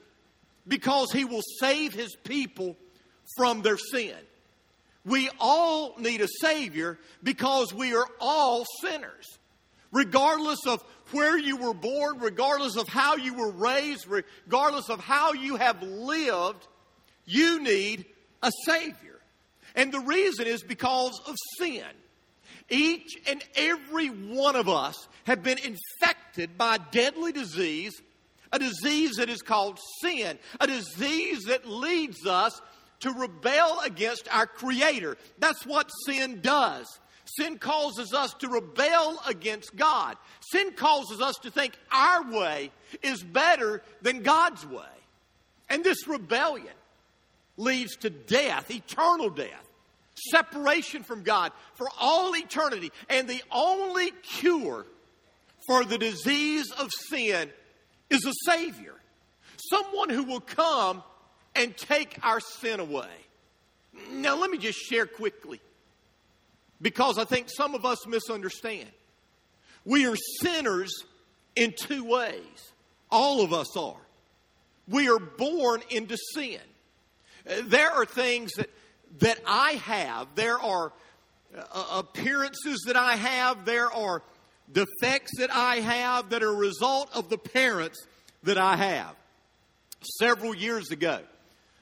because 0.67 1.11
he 1.11 1.25
will 1.25 1.41
save 1.59 1.93
his 1.93 2.15
people 2.23 2.77
from 3.35 3.61
their 3.61 3.77
sin. 3.77 4.15
We 5.03 5.29
all 5.39 5.95
need 5.97 6.21
a 6.21 6.27
Savior 6.27 6.99
because 7.23 7.73
we 7.73 7.95
are 7.95 8.07
all 8.19 8.65
sinners. 8.81 9.39
Regardless 9.91 10.59
of 10.67 10.83
where 11.11 11.37
you 11.37 11.57
were 11.57 11.73
born, 11.73 12.19
regardless 12.19 12.77
of 12.77 12.87
how 12.87 13.17
you 13.17 13.33
were 13.33 13.51
raised, 13.51 14.07
regardless 14.07 14.89
of 14.89 15.01
how 15.01 15.33
you 15.33 15.57
have 15.57 15.83
lived, 15.83 16.65
you 17.25 17.61
need 17.61 18.05
a 18.41 18.51
Savior. 18.65 19.19
And 19.75 19.91
the 19.91 19.99
reason 19.99 20.47
is 20.47 20.63
because 20.63 21.19
of 21.27 21.35
sin. 21.57 21.85
Each 22.69 23.17
and 23.27 23.43
every 23.55 24.07
one 24.07 24.55
of 24.55 24.69
us 24.69 25.07
have 25.25 25.43
been 25.43 25.57
infected 25.57 26.57
by 26.57 26.77
deadly 26.77 27.33
disease, 27.33 28.01
a 28.51 28.59
disease 28.59 29.15
that 29.17 29.29
is 29.29 29.41
called 29.41 29.77
sin, 30.01 30.39
a 30.59 30.67
disease 30.67 31.43
that 31.47 31.67
leads 31.67 32.25
us 32.25 32.61
to 33.01 33.11
rebel 33.11 33.81
against 33.83 34.33
our 34.33 34.45
Creator. 34.45 35.17
That's 35.39 35.65
what 35.65 35.89
sin 36.05 36.39
does. 36.41 36.87
Sin 37.37 37.57
causes 37.57 38.13
us 38.13 38.33
to 38.35 38.49
rebel 38.49 39.21
against 39.25 39.75
God. 39.75 40.17
Sin 40.51 40.71
causes 40.73 41.21
us 41.21 41.37
to 41.39 41.51
think 41.51 41.77
our 41.91 42.29
way 42.29 42.71
is 43.01 43.23
better 43.23 43.81
than 44.01 44.21
God's 44.21 44.65
way. 44.65 44.83
And 45.69 45.83
this 45.83 46.07
rebellion 46.07 46.73
leads 47.55 47.95
to 47.97 48.09
death, 48.09 48.69
eternal 48.69 49.29
death, 49.29 49.69
separation 50.31 51.03
from 51.03 51.23
God 51.23 51.53
for 51.75 51.87
all 51.99 52.35
eternity. 52.35 52.91
And 53.09 53.29
the 53.29 53.41
only 53.51 54.11
cure 54.23 54.85
for 55.67 55.85
the 55.85 55.97
disease 55.97 56.69
of 56.71 56.89
sin 57.09 57.49
is 58.09 58.25
a 58.25 58.51
Savior. 58.51 58.95
Someone 59.69 60.09
who 60.09 60.23
will 60.23 60.41
come 60.41 61.01
and 61.55 61.75
take 61.77 62.17
our 62.23 62.41
sin 62.41 62.81
away. 62.81 63.07
Now, 64.11 64.35
let 64.35 64.49
me 64.49 64.57
just 64.57 64.79
share 64.79 65.05
quickly 65.05 65.61
because 66.81 67.17
I 67.17 67.25
think 67.25 67.47
some 67.49 67.75
of 67.75 67.85
us 67.85 68.07
misunderstand. 68.07 68.89
We 69.85 70.07
are 70.07 70.15
sinners 70.41 70.91
in 71.55 71.73
two 71.77 72.03
ways. 72.03 72.71
All 73.09 73.41
of 73.41 73.53
us 73.53 73.75
are. 73.75 74.01
We 74.87 75.09
are 75.09 75.19
born 75.19 75.81
into 75.89 76.17
sin. 76.33 76.59
There 77.63 77.91
are 77.91 78.05
things 78.05 78.53
that, 78.53 78.69
that 79.19 79.39
I 79.47 79.73
have, 79.73 80.27
there 80.35 80.59
are 80.59 80.93
uh, 81.57 81.85
appearances 81.99 82.83
that 82.87 82.95
I 82.95 83.15
have, 83.15 83.65
there 83.65 83.91
are 83.91 84.23
defects 84.71 85.31
that 85.39 85.53
I 85.53 85.77
have 85.77 86.29
that 86.29 86.43
are 86.43 86.51
a 86.51 86.55
result 86.55 87.09
of 87.13 87.29
the 87.29 87.37
parents 87.37 88.05
that 88.43 88.57
I 88.57 88.75
have. 88.75 89.15
Several 90.19 90.55
years 90.55 90.91
ago, 90.91 91.19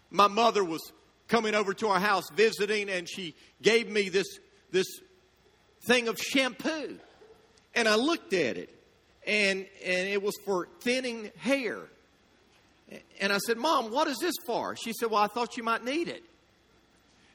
my 0.09 0.27
mother 0.27 0.63
was 0.63 0.81
coming 1.27 1.55
over 1.55 1.73
to 1.75 1.87
our 1.87 1.99
house 1.99 2.25
visiting, 2.33 2.89
and 2.89 3.07
she 3.07 3.35
gave 3.61 3.89
me 3.89 4.09
this, 4.09 4.39
this 4.71 4.87
thing 5.83 6.07
of 6.07 6.19
shampoo. 6.19 6.99
And 7.75 7.87
I 7.87 7.95
looked 7.95 8.33
at 8.33 8.57
it, 8.57 8.69
and, 9.25 9.65
and 9.85 10.07
it 10.09 10.21
was 10.21 10.35
for 10.45 10.67
thinning 10.81 11.31
hair. 11.37 11.79
And 13.21 13.31
I 13.31 13.37
said, 13.37 13.57
Mom, 13.57 13.91
what 13.91 14.07
is 14.07 14.17
this 14.17 14.35
for? 14.45 14.75
She 14.75 14.93
said, 14.93 15.11
Well, 15.11 15.21
I 15.21 15.27
thought 15.27 15.57
you 15.57 15.63
might 15.63 15.83
need 15.83 16.07
it. 16.07 16.23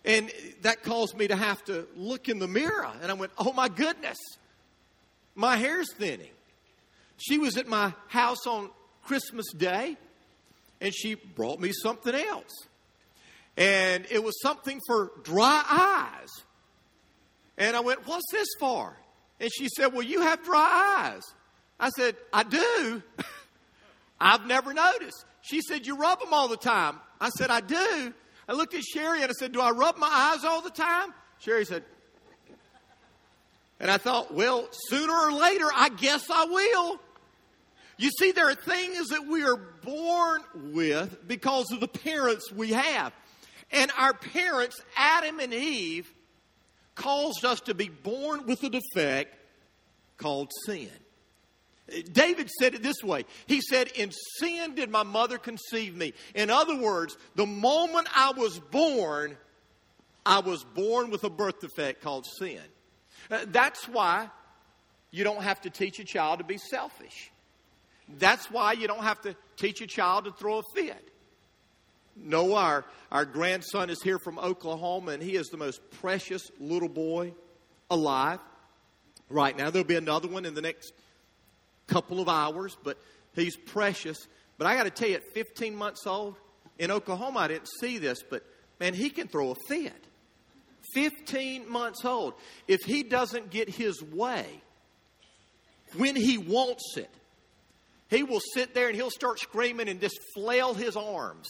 And 0.05 0.31
that 0.63 0.83
caused 0.83 1.17
me 1.17 1.29
to 1.29 1.37
have 1.37 1.65
to 1.65 1.87
look 1.97 2.29
in 2.29 2.39
the 2.39 2.49
mirror. 2.49 2.91
And 3.01 3.11
I 3.11 3.15
went, 3.15 3.33
Oh 3.39 3.53
my 3.53 3.69
goodness, 3.69 4.19
my 5.35 5.57
hair's 5.57 5.93
thinning. 5.95 6.31
She 7.17 7.39
was 7.39 7.57
at 7.57 7.67
my 7.69 7.93
house 8.09 8.47
on 8.47 8.71
Christmas 9.05 9.47
Day, 9.57 9.97
and 10.81 10.95
she 10.95 11.15
brought 11.15 11.61
me 11.61 11.71
something 11.73 12.15
else. 12.15 12.67
And 13.57 14.05
it 14.11 14.23
was 14.23 14.41
something 14.43 14.81
for 14.87 15.13
dry 15.23 15.65
eyes. 15.71 16.29
And 17.59 17.77
I 17.77 17.81
went, 17.81 18.07
What's 18.07 18.31
this 18.31 18.49
for? 18.59 18.97
And 19.41 19.51
she 19.53 19.69
said, 19.69 19.93
Well, 19.93 20.03
you 20.03 20.23
have 20.23 20.45
dry 20.45 21.13
eyes. 21.13 21.23
I 21.79 21.91
said, 21.91 22.17
I 22.33 22.43
do. 22.45 23.03
I've 24.21 24.47
never 24.47 24.73
noticed. 24.73 25.25
She 25.43 25.61
said, 25.61 25.87
You 25.87 25.97
rub 25.97 26.21
them 26.21 26.33
all 26.33 26.49
the 26.49 26.57
time. 26.57 27.01
I 27.21 27.31
said, 27.31 27.51
I 27.51 27.61
do. 27.61 28.15
I 28.49 28.53
looked 28.53 28.75
at 28.75 28.83
Sherry 28.83 29.23
and 29.23 29.31
I 29.31 29.33
said, 29.33 29.53
Do 29.53 29.61
I 29.61 29.71
rub 29.71 29.97
my 29.99 30.09
eyes 30.09 30.45
all 30.45 30.61
the 30.61 30.71
time? 30.71 31.13
Sherry 31.39 31.65
said, 31.65 31.85
and 33.81 33.91
I 33.91 33.99
thought, 33.99 34.33
well, 34.33 34.67
sooner 34.89 35.13
or 35.13 35.33
later, 35.33 35.67
I 35.75 35.91
guess 35.91 36.31
I 36.31 36.45
will. 36.47 37.01
You 37.99 38.11
see, 38.19 38.33
there 38.33 38.49
are 38.49 38.55
things 38.55 39.09
that 39.09 39.27
we 39.27 39.45
are 39.45 39.57
born 39.57 40.43
with 40.73 41.29
because 41.29 41.71
of 41.71 41.81
the 41.81 41.89
parents 41.89 42.51
we 42.53 42.71
have. 42.71 43.13
And 43.73 43.91
our 43.99 44.15
parents, 44.15 44.81
Adam 44.97 45.41
and 45.41 45.53
Eve, 45.53 46.11
caused 46.95 47.45
us 47.45 47.61
to 47.63 47.75
be 47.75 47.89
born 47.89 48.47
with 48.47 48.63
a 48.63 48.71
defect 48.71 49.35
called 50.17 50.51
sin. 50.67 50.91
David 52.13 52.49
said 52.51 52.75
it 52.75 52.83
this 52.83 53.03
way 53.03 53.25
He 53.47 53.61
said, 53.61 53.89
In 53.89 54.11
sin 54.39 54.75
did 54.75 54.91
my 54.91 55.03
mother 55.03 55.39
conceive 55.39 55.95
me. 55.95 56.15
In 56.35 56.51
other 56.51 56.77
words, 56.77 57.17
the 57.35 57.47
moment 57.47 58.09
I 58.15 58.33
was 58.33 58.59
born, 58.59 59.37
I 60.25 60.41
was 60.41 60.65
born 60.65 61.11
with 61.11 61.25
a 61.25 61.31
birth 61.31 61.61
defect 61.61 62.03
called 62.03 62.27
sin. 62.39 62.61
Uh, 63.31 63.45
that's 63.49 63.87
why 63.89 64.31
you 65.11 65.25
don't 65.25 65.43
have 65.43 65.61
to 65.63 65.71
teach 65.71 65.99
a 65.99 66.05
child 66.05 66.39
to 66.39 66.45
be 66.45 66.59
selfish. 66.59 67.31
That's 68.19 68.51
why 68.51 68.73
you 68.73 68.87
don't 68.87 69.03
have 69.03 69.21
to 69.23 69.37
teach 69.57 69.81
a 69.81 69.87
child 69.87 70.25
to 70.25 70.33
throw 70.33 70.59
a 70.59 70.63
fit. 70.75 71.11
Noah, 72.17 72.55
our, 72.55 72.85
our 73.11 73.25
grandson, 73.25 73.91
is 73.91 74.03
here 74.03 74.19
from 74.19 74.39
Oklahoma, 74.39 75.13
and 75.13 75.23
he 75.23 75.37
is 75.37 75.49
the 75.49 75.57
most 75.57 75.81
precious 76.01 76.51
little 76.59 76.89
boy 76.89 77.35
alive 77.91 78.41
right 79.29 79.57
now. 79.57 79.71
There'll 79.71 79.87
be 79.87 79.97
another 79.97 80.29
one 80.29 80.45
in 80.45 80.55
the 80.55 80.63
next 80.63 80.93
couple 81.87 82.21
of 82.21 82.29
hours, 82.29 82.77
but 82.83 82.99
he's 83.35 83.57
precious. 83.57 84.27
But 84.59 84.67
I 84.67 84.77
got 84.77 84.85
to 84.85 84.91
tell 84.91 85.09
you, 85.09 85.17
at 85.17 85.35
15 85.35 85.75
months 85.75 86.07
old 86.07 86.37
in 86.79 86.91
Oklahoma, 86.91 87.41
I 87.41 87.49
didn't 87.49 87.69
see 87.81 87.99
this, 87.99 88.23
but 88.23 88.45
man, 88.81 88.95
he 88.95 89.11
can 89.11 89.29
throw 89.29 89.51
a 89.51 89.55
fit. 89.69 89.93
15 90.95 91.69
months 91.69 92.05
old. 92.05 92.35
If 92.69 92.83
he 92.83 93.03
doesn't 93.03 93.51
get 93.51 93.69
his 93.69 94.03
way 94.03 94.47
when 95.97 96.15
he 96.15 96.39
wants 96.39 96.97
it, 96.97 97.11
he 98.09 98.23
will 98.23 98.41
sit 98.41 98.75
there 98.75 98.89
and 98.89 98.97
he'll 98.97 99.11
start 99.11 99.41
screaming 99.41 99.89
and 99.89 100.01
just 100.01 100.19
flail 100.35 100.75
his 100.75 100.97
arms. 100.97 101.49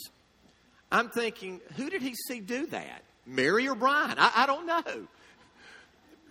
I'm 0.94 1.08
thinking, 1.08 1.60
who 1.76 1.90
did 1.90 2.02
he 2.02 2.14
see 2.28 2.38
do 2.38 2.66
that? 2.66 3.02
Mary 3.26 3.66
or 3.68 3.74
Brian? 3.74 4.14
I, 4.16 4.30
I 4.36 4.46
don't 4.46 4.64
know. 4.64 5.06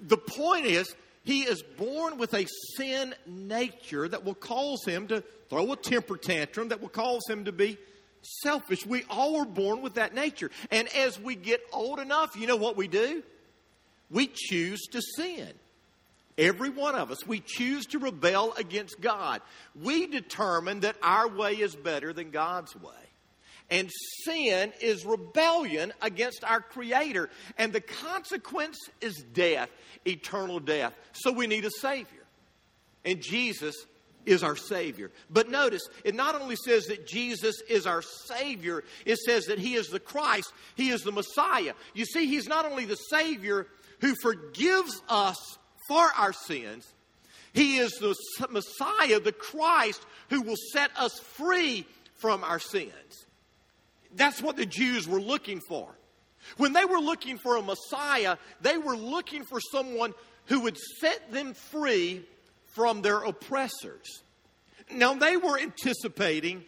The 0.07 0.17
point 0.17 0.65
is, 0.65 0.95
he 1.25 1.41
is 1.41 1.61
born 1.61 2.17
with 2.17 2.33
a 2.33 2.45
sin 2.77 3.13
nature 3.27 4.07
that 4.07 4.23
will 4.23 4.35
cause 4.35 4.85
him 4.85 5.07
to 5.07 5.21
throw 5.49 5.73
a 5.73 5.75
temper 5.75 6.15
tantrum, 6.15 6.69
that 6.69 6.81
will 6.81 6.87
cause 6.87 7.21
him 7.29 7.43
to 7.43 7.51
be 7.51 7.77
selfish. 8.21 8.85
We 8.85 9.03
all 9.09 9.35
are 9.41 9.45
born 9.45 9.81
with 9.81 9.95
that 9.95 10.15
nature. 10.15 10.49
And 10.71 10.87
as 10.95 11.19
we 11.19 11.35
get 11.35 11.59
old 11.73 11.99
enough, 11.99 12.37
you 12.37 12.47
know 12.47 12.55
what 12.55 12.77
we 12.77 12.87
do? 12.87 13.21
We 14.09 14.27
choose 14.33 14.81
to 14.91 15.01
sin. 15.17 15.49
Every 16.37 16.69
one 16.69 16.95
of 16.95 17.11
us, 17.11 17.27
we 17.27 17.41
choose 17.41 17.85
to 17.87 17.99
rebel 17.99 18.53
against 18.57 19.01
God. 19.01 19.41
We 19.81 20.07
determine 20.07 20.79
that 20.81 20.95
our 21.03 21.27
way 21.27 21.55
is 21.55 21.75
better 21.75 22.13
than 22.13 22.31
God's 22.31 22.73
way. 22.77 23.02
And 23.73 23.89
sin 24.23 24.71
is 24.81 25.03
rebellion 25.03 25.93
against 25.99 26.43
our 26.43 26.61
Creator. 26.61 27.31
And 27.57 27.73
the 27.73 27.81
consequence 27.81 28.77
is 29.01 29.15
death, 29.33 29.67
eternal 30.05 30.59
death. 30.59 30.93
So 31.13 31.31
we 31.31 31.47
need 31.47 31.65
a 31.65 31.71
Savior. 31.71 32.21
And 33.03 33.19
Jesus 33.19 33.75
is 34.27 34.43
our 34.43 34.55
Savior. 34.55 35.09
But 35.31 35.49
notice, 35.49 35.81
it 36.03 36.13
not 36.13 36.39
only 36.39 36.55
says 36.55 36.85
that 36.85 37.07
Jesus 37.07 37.61
is 37.67 37.87
our 37.87 38.03
Savior, 38.03 38.83
it 39.07 39.17
says 39.17 39.45
that 39.45 39.57
He 39.57 39.73
is 39.73 39.87
the 39.87 39.99
Christ, 39.99 40.53
He 40.75 40.91
is 40.91 41.01
the 41.01 41.11
Messiah. 41.11 41.73
You 41.95 42.05
see, 42.05 42.27
He's 42.27 42.47
not 42.47 42.65
only 42.65 42.85
the 42.85 42.95
Savior 42.95 43.65
who 44.01 44.13
forgives 44.21 45.01
us 45.09 45.57
for 45.87 46.07
our 46.15 46.31
sins, 46.31 46.87
He 47.53 47.77
is 47.77 47.93
the 47.93 48.15
Messiah, 48.51 49.19
the 49.19 49.31
Christ, 49.31 50.05
who 50.29 50.43
will 50.43 50.57
set 50.73 50.91
us 50.95 51.19
free 51.19 51.87
from 52.17 52.43
our 52.43 52.59
sins. 52.59 53.25
That's 54.15 54.41
what 54.41 54.55
the 54.55 54.65
Jews 54.65 55.07
were 55.07 55.21
looking 55.21 55.61
for. 55.67 55.87
When 56.57 56.73
they 56.73 56.85
were 56.85 56.99
looking 56.99 57.37
for 57.37 57.55
a 57.55 57.61
Messiah, 57.61 58.37
they 58.61 58.77
were 58.77 58.97
looking 58.97 59.43
for 59.45 59.59
someone 59.71 60.13
who 60.45 60.61
would 60.61 60.77
set 60.99 61.31
them 61.31 61.53
free 61.53 62.25
from 62.67 63.01
their 63.01 63.19
oppressors. 63.23 64.23
Now, 64.91 65.13
they 65.13 65.37
were 65.37 65.57
anticipating 65.57 66.63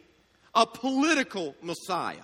a 0.53 0.65
political 0.65 1.55
Messiah, 1.62 2.23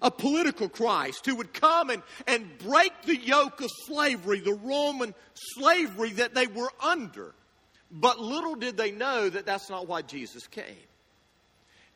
a 0.00 0.10
political 0.10 0.68
Christ 0.68 1.26
who 1.26 1.34
would 1.36 1.52
come 1.52 1.90
and, 1.90 2.02
and 2.26 2.58
break 2.58 2.92
the 3.02 3.16
yoke 3.16 3.60
of 3.60 3.70
slavery, 3.86 4.40
the 4.40 4.54
Roman 4.54 5.14
slavery 5.34 6.10
that 6.12 6.34
they 6.34 6.46
were 6.46 6.70
under. 6.80 7.34
But 7.90 8.20
little 8.20 8.54
did 8.54 8.76
they 8.76 8.92
know 8.92 9.28
that 9.28 9.46
that's 9.46 9.68
not 9.68 9.88
why 9.88 10.02
Jesus 10.02 10.46
came. 10.46 10.64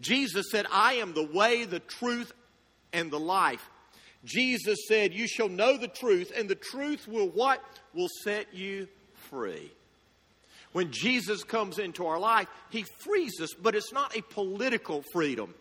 Jesus 0.01 0.51
said, 0.51 0.67
I 0.71 0.95
am 0.95 1.13
the 1.13 1.25
way, 1.25 1.65
the 1.65 1.81
truth, 1.81 2.33
and 2.93 3.11
the 3.11 3.21
life. 3.21 3.69
Jesus 4.25 4.79
said, 4.89 5.15
You 5.15 5.27
shall 5.27 5.49
know 5.49 5.77
the 5.77 5.89
truth, 5.89 6.33
and 6.37 6.49
the 6.49 6.55
truth 6.55 7.07
will 7.07 7.29
what? 7.29 7.63
Will 7.95 8.09
set 8.23 8.55
you 8.55 8.89
free. 9.31 9.71
When 10.73 10.93
Jesus 10.93 11.45
comes 11.45 11.79
into 11.79 12.07
our 12.07 12.19
life, 12.19 12.49
He 12.71 12.85
frees 13.05 13.41
us, 13.41 13.55
but 13.55 13.75
it's 13.75 13.93
not 13.93 14.17
a 14.17 14.23
political 14.23 15.03
freedom. 15.13 15.55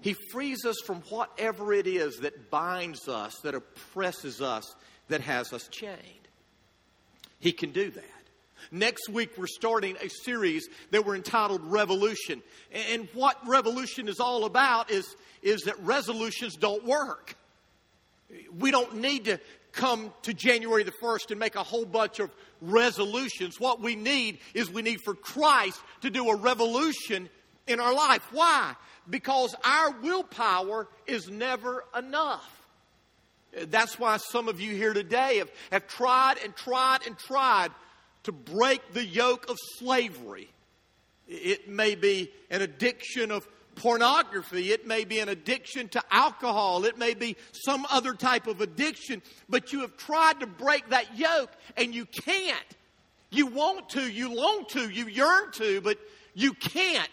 He 0.00 0.14
frees 0.32 0.64
us 0.66 0.76
from 0.84 1.00
whatever 1.02 1.72
it 1.72 1.86
is 1.86 2.16
that 2.18 2.50
binds 2.50 3.08
us, 3.08 3.38
that 3.42 3.54
oppresses 3.54 4.42
us, 4.42 4.74
that 5.08 5.22
has 5.22 5.52
us 5.52 5.68
chained. 5.68 5.98
He 7.38 7.52
can 7.52 7.72
do 7.72 7.90
that. 7.90 8.13
Next 8.70 9.08
week, 9.08 9.30
we're 9.36 9.46
starting 9.46 9.96
a 10.02 10.08
series 10.08 10.68
that 10.90 11.04
we're 11.04 11.16
entitled 11.16 11.62
Revolution. 11.64 12.42
And 12.72 13.08
what 13.14 13.36
revolution 13.46 14.08
is 14.08 14.20
all 14.20 14.44
about 14.44 14.90
is, 14.90 15.16
is 15.42 15.62
that 15.62 15.78
resolutions 15.80 16.56
don't 16.56 16.84
work. 16.84 17.36
We 18.58 18.70
don't 18.70 18.96
need 18.96 19.26
to 19.26 19.40
come 19.72 20.12
to 20.22 20.32
January 20.32 20.84
the 20.84 20.92
1st 21.02 21.30
and 21.30 21.40
make 21.40 21.56
a 21.56 21.62
whole 21.62 21.84
bunch 21.84 22.20
of 22.20 22.30
resolutions. 22.60 23.58
What 23.58 23.80
we 23.80 23.96
need 23.96 24.38
is 24.54 24.70
we 24.70 24.82
need 24.82 25.00
for 25.04 25.14
Christ 25.14 25.80
to 26.02 26.10
do 26.10 26.28
a 26.28 26.36
revolution 26.36 27.28
in 27.66 27.80
our 27.80 27.94
life. 27.94 28.22
Why? 28.32 28.74
Because 29.08 29.54
our 29.64 29.90
willpower 30.00 30.88
is 31.06 31.28
never 31.28 31.84
enough. 31.96 32.50
That's 33.68 33.98
why 33.98 34.16
some 34.16 34.48
of 34.48 34.60
you 34.60 34.74
here 34.74 34.94
today 34.94 35.38
have, 35.38 35.50
have 35.70 35.86
tried 35.86 36.38
and 36.42 36.54
tried 36.56 37.06
and 37.06 37.16
tried 37.16 37.70
to 38.24 38.32
break 38.32 38.92
the 38.92 39.04
yoke 39.04 39.48
of 39.50 39.56
slavery. 39.78 40.48
It 41.26 41.68
may 41.68 41.94
be 41.94 42.30
an 42.50 42.62
addiction 42.62 43.30
of 43.30 43.46
pornography, 43.76 44.70
it 44.72 44.86
may 44.86 45.04
be 45.04 45.18
an 45.18 45.28
addiction 45.28 45.88
to 45.88 46.02
alcohol, 46.10 46.84
it 46.84 46.96
may 46.96 47.14
be 47.14 47.36
some 47.52 47.86
other 47.90 48.14
type 48.14 48.46
of 48.46 48.60
addiction, 48.60 49.20
but 49.48 49.72
you 49.72 49.80
have 49.80 49.96
tried 49.96 50.40
to 50.40 50.46
break 50.46 50.90
that 50.90 51.18
yoke 51.18 51.50
and 51.76 51.94
you 51.94 52.06
can't. 52.06 52.58
You 53.30 53.46
want 53.46 53.90
to, 53.90 54.08
you 54.08 54.32
long 54.32 54.66
to, 54.70 54.88
you 54.88 55.08
yearn 55.08 55.50
to, 55.52 55.80
but 55.80 55.98
you 56.34 56.52
can't. 56.54 57.10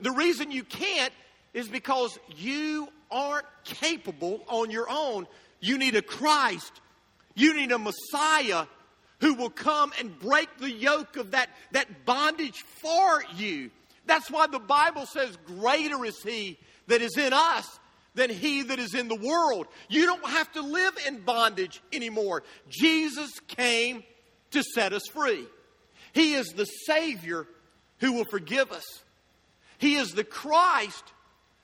The 0.00 0.10
reason 0.10 0.50
you 0.50 0.62
can't 0.62 1.12
is 1.54 1.68
because 1.68 2.18
you 2.36 2.88
aren't 3.10 3.46
capable 3.64 4.44
on 4.48 4.70
your 4.70 4.86
own. 4.90 5.26
You 5.60 5.78
need 5.78 5.96
a 5.96 6.02
Christ. 6.02 6.72
You 7.34 7.54
need 7.54 7.72
a 7.72 7.78
Messiah 7.78 8.66
who 9.24 9.32
will 9.32 9.48
come 9.48 9.90
and 9.98 10.18
break 10.18 10.50
the 10.58 10.70
yoke 10.70 11.16
of 11.16 11.30
that, 11.30 11.48
that 11.72 12.04
bondage 12.04 12.60
for 12.60 13.24
you. 13.36 13.70
That's 14.04 14.30
why 14.30 14.48
the 14.48 14.58
Bible 14.58 15.06
says, 15.06 15.38
Greater 15.46 16.04
is 16.04 16.22
He 16.22 16.58
that 16.88 17.00
is 17.00 17.16
in 17.16 17.32
us 17.32 17.80
than 18.14 18.28
He 18.28 18.64
that 18.64 18.78
is 18.78 18.92
in 18.92 19.08
the 19.08 19.16
world. 19.16 19.66
You 19.88 20.04
don't 20.04 20.28
have 20.28 20.52
to 20.52 20.60
live 20.60 20.92
in 21.08 21.20
bondage 21.20 21.80
anymore. 21.90 22.42
Jesus 22.68 23.30
came 23.48 24.04
to 24.50 24.62
set 24.62 24.92
us 24.92 25.06
free. 25.10 25.46
He 26.12 26.34
is 26.34 26.48
the 26.48 26.66
Savior 26.66 27.46
who 28.00 28.12
will 28.12 28.26
forgive 28.26 28.72
us, 28.72 28.84
He 29.78 29.94
is 29.94 30.12
the 30.12 30.24
Christ 30.24 31.14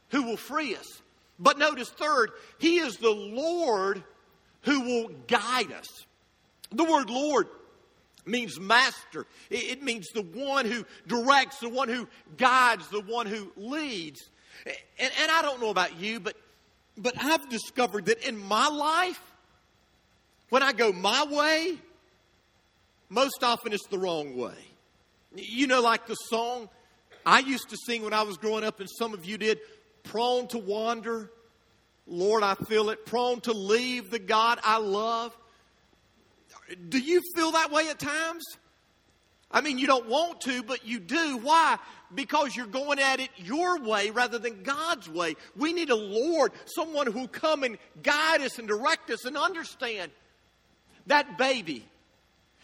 who 0.08 0.22
will 0.22 0.38
free 0.38 0.76
us. 0.76 1.02
But 1.38 1.58
notice, 1.58 1.90
third, 1.90 2.30
He 2.58 2.78
is 2.78 2.96
the 2.96 3.10
Lord 3.10 4.02
who 4.62 4.80
will 4.80 5.10
guide 5.28 5.72
us. 5.72 6.06
The 6.72 6.84
word 6.84 7.10
Lord 7.10 7.48
means 8.26 8.58
master. 8.60 9.26
It 9.50 9.82
means 9.82 10.08
the 10.08 10.22
one 10.22 10.66
who 10.66 10.84
directs, 11.06 11.58
the 11.58 11.68
one 11.68 11.88
who 11.88 12.08
guides, 12.36 12.88
the 12.88 13.00
one 13.00 13.26
who 13.26 13.52
leads. 13.56 14.20
And, 14.66 15.10
and, 15.18 15.30
I 15.30 15.42
don't 15.42 15.60
know 15.60 15.70
about 15.70 15.98
you, 15.98 16.20
but, 16.20 16.36
but 16.96 17.14
I've 17.18 17.48
discovered 17.48 18.06
that 18.06 18.26
in 18.26 18.38
my 18.38 18.68
life, 18.68 19.20
when 20.50 20.62
I 20.62 20.72
go 20.72 20.92
my 20.92 21.24
way, 21.24 21.78
most 23.08 23.42
often 23.42 23.72
it's 23.72 23.86
the 23.86 23.98
wrong 23.98 24.36
way. 24.36 24.54
You 25.34 25.66
know, 25.66 25.80
like 25.80 26.06
the 26.06 26.14
song 26.14 26.68
I 27.24 27.38
used 27.40 27.70
to 27.70 27.76
sing 27.86 28.02
when 28.02 28.12
I 28.12 28.22
was 28.22 28.36
growing 28.36 28.64
up, 28.64 28.80
and 28.80 28.88
some 28.98 29.14
of 29.14 29.24
you 29.24 29.38
did 29.38 29.60
prone 30.02 30.48
to 30.48 30.58
wander. 30.58 31.30
Lord, 32.06 32.42
I 32.42 32.54
feel 32.54 32.90
it. 32.90 33.06
Prone 33.06 33.40
to 33.42 33.52
leave 33.52 34.10
the 34.10 34.18
God 34.18 34.58
I 34.64 34.78
love. 34.78 35.36
Do 36.88 36.98
you 36.98 37.20
feel 37.34 37.52
that 37.52 37.70
way 37.70 37.88
at 37.88 37.98
times? 37.98 38.44
I 39.50 39.60
mean, 39.60 39.78
you 39.78 39.86
don't 39.86 40.08
want 40.08 40.42
to, 40.42 40.62
but 40.62 40.86
you 40.86 41.00
do. 41.00 41.38
Why? 41.38 41.78
Because 42.14 42.54
you're 42.54 42.66
going 42.66 43.00
at 43.00 43.20
it 43.20 43.30
your 43.36 43.80
way 43.80 44.10
rather 44.10 44.38
than 44.38 44.62
God's 44.62 45.08
way. 45.08 45.34
We 45.56 45.72
need 45.72 45.90
a 45.90 45.96
Lord, 45.96 46.52
someone 46.66 47.06
who 47.06 47.20
will 47.20 47.28
come 47.28 47.64
and 47.64 47.78
guide 48.02 48.42
us 48.42 48.58
and 48.58 48.68
direct 48.68 49.10
us 49.10 49.24
and 49.24 49.36
understand 49.36 50.12
that 51.06 51.36
baby 51.36 51.84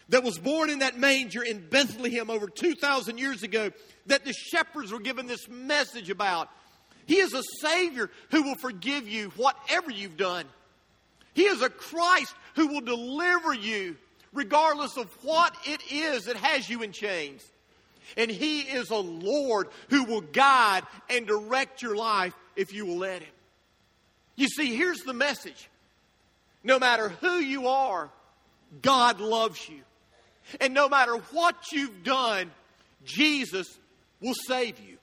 that 0.09 0.23
was 0.23 0.37
born 0.37 0.69
in 0.69 0.79
that 0.79 0.97
manger 0.97 1.43
in 1.43 1.67
Bethlehem 1.67 2.29
over 2.29 2.47
2,000 2.47 3.17
years 3.17 3.43
ago 3.43 3.71
that 4.05 4.23
the 4.23 4.33
shepherds 4.33 4.91
were 4.91 4.99
given 4.99 5.27
this 5.27 5.49
message 5.49 6.09
about. 6.09 6.49
He 7.05 7.17
is 7.17 7.33
a 7.33 7.43
Savior 7.61 8.09
who 8.31 8.43
will 8.43 8.55
forgive 8.55 9.07
you 9.07 9.31
whatever 9.35 9.91
you've 9.91 10.17
done. 10.17 10.45
He 11.33 11.43
is 11.43 11.61
a 11.61 11.69
Christ 11.69 12.33
who 12.57 12.67
will 12.67 12.81
deliver 12.81 13.53
you 13.53 13.95
regardless 14.33 14.97
of 14.97 15.07
what 15.23 15.55
it 15.65 15.79
is 15.91 16.25
that 16.25 16.35
has 16.35 16.67
you 16.69 16.81
in 16.81 16.91
chains. 16.91 17.45
And 18.17 18.29
He 18.31 18.61
is 18.61 18.89
a 18.89 18.97
Lord 18.97 19.69
who 19.89 20.03
will 20.03 20.21
guide 20.21 20.83
and 21.09 21.25
direct 21.25 21.81
your 21.81 21.95
life 21.95 22.33
if 22.55 22.73
you 22.73 22.85
will 22.85 22.97
let 22.97 23.21
Him. 23.21 23.33
You 24.35 24.47
see, 24.47 24.75
here's 24.75 24.99
the 24.99 25.13
message 25.13 25.69
no 26.63 26.79
matter 26.79 27.09
who 27.09 27.35
you 27.35 27.67
are, 27.67 28.09
God 28.81 29.21
loves 29.21 29.69
you. 29.69 29.81
And 30.59 30.73
no 30.73 30.89
matter 30.89 31.15
what 31.31 31.55
you've 31.71 32.03
done, 32.03 32.51
Jesus 33.05 33.67
will 34.19 34.35
save 34.47 34.79
you. 34.79 34.97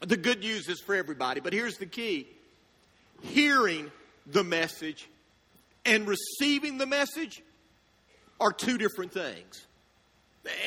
The 0.00 0.16
good 0.16 0.40
news 0.40 0.68
is 0.68 0.80
for 0.80 0.94
everybody, 0.94 1.40
but 1.40 1.52
here's 1.52 1.76
the 1.76 1.86
key 1.86 2.28
hearing 3.22 3.90
the 4.26 4.44
message 4.44 5.08
and 5.88 6.06
receiving 6.06 6.76
the 6.76 6.86
message 6.86 7.42
are 8.38 8.52
two 8.52 8.78
different 8.78 9.12
things. 9.12 9.66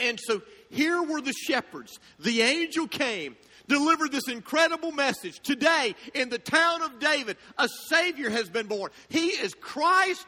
And 0.01 0.19
so 0.19 0.41
here 0.69 1.01
were 1.01 1.21
the 1.21 1.33
shepherds. 1.33 1.99
The 2.19 2.41
angel 2.41 2.87
came, 2.87 3.37
delivered 3.67 4.11
this 4.11 4.27
incredible 4.27 4.91
message. 4.91 5.39
Today, 5.39 5.95
in 6.13 6.29
the 6.29 6.39
town 6.39 6.81
of 6.81 6.99
David, 6.99 7.37
a 7.57 7.69
Savior 7.87 8.29
has 8.31 8.49
been 8.49 8.67
born. 8.67 8.91
He 9.09 9.27
is 9.27 9.53
Christ 9.53 10.27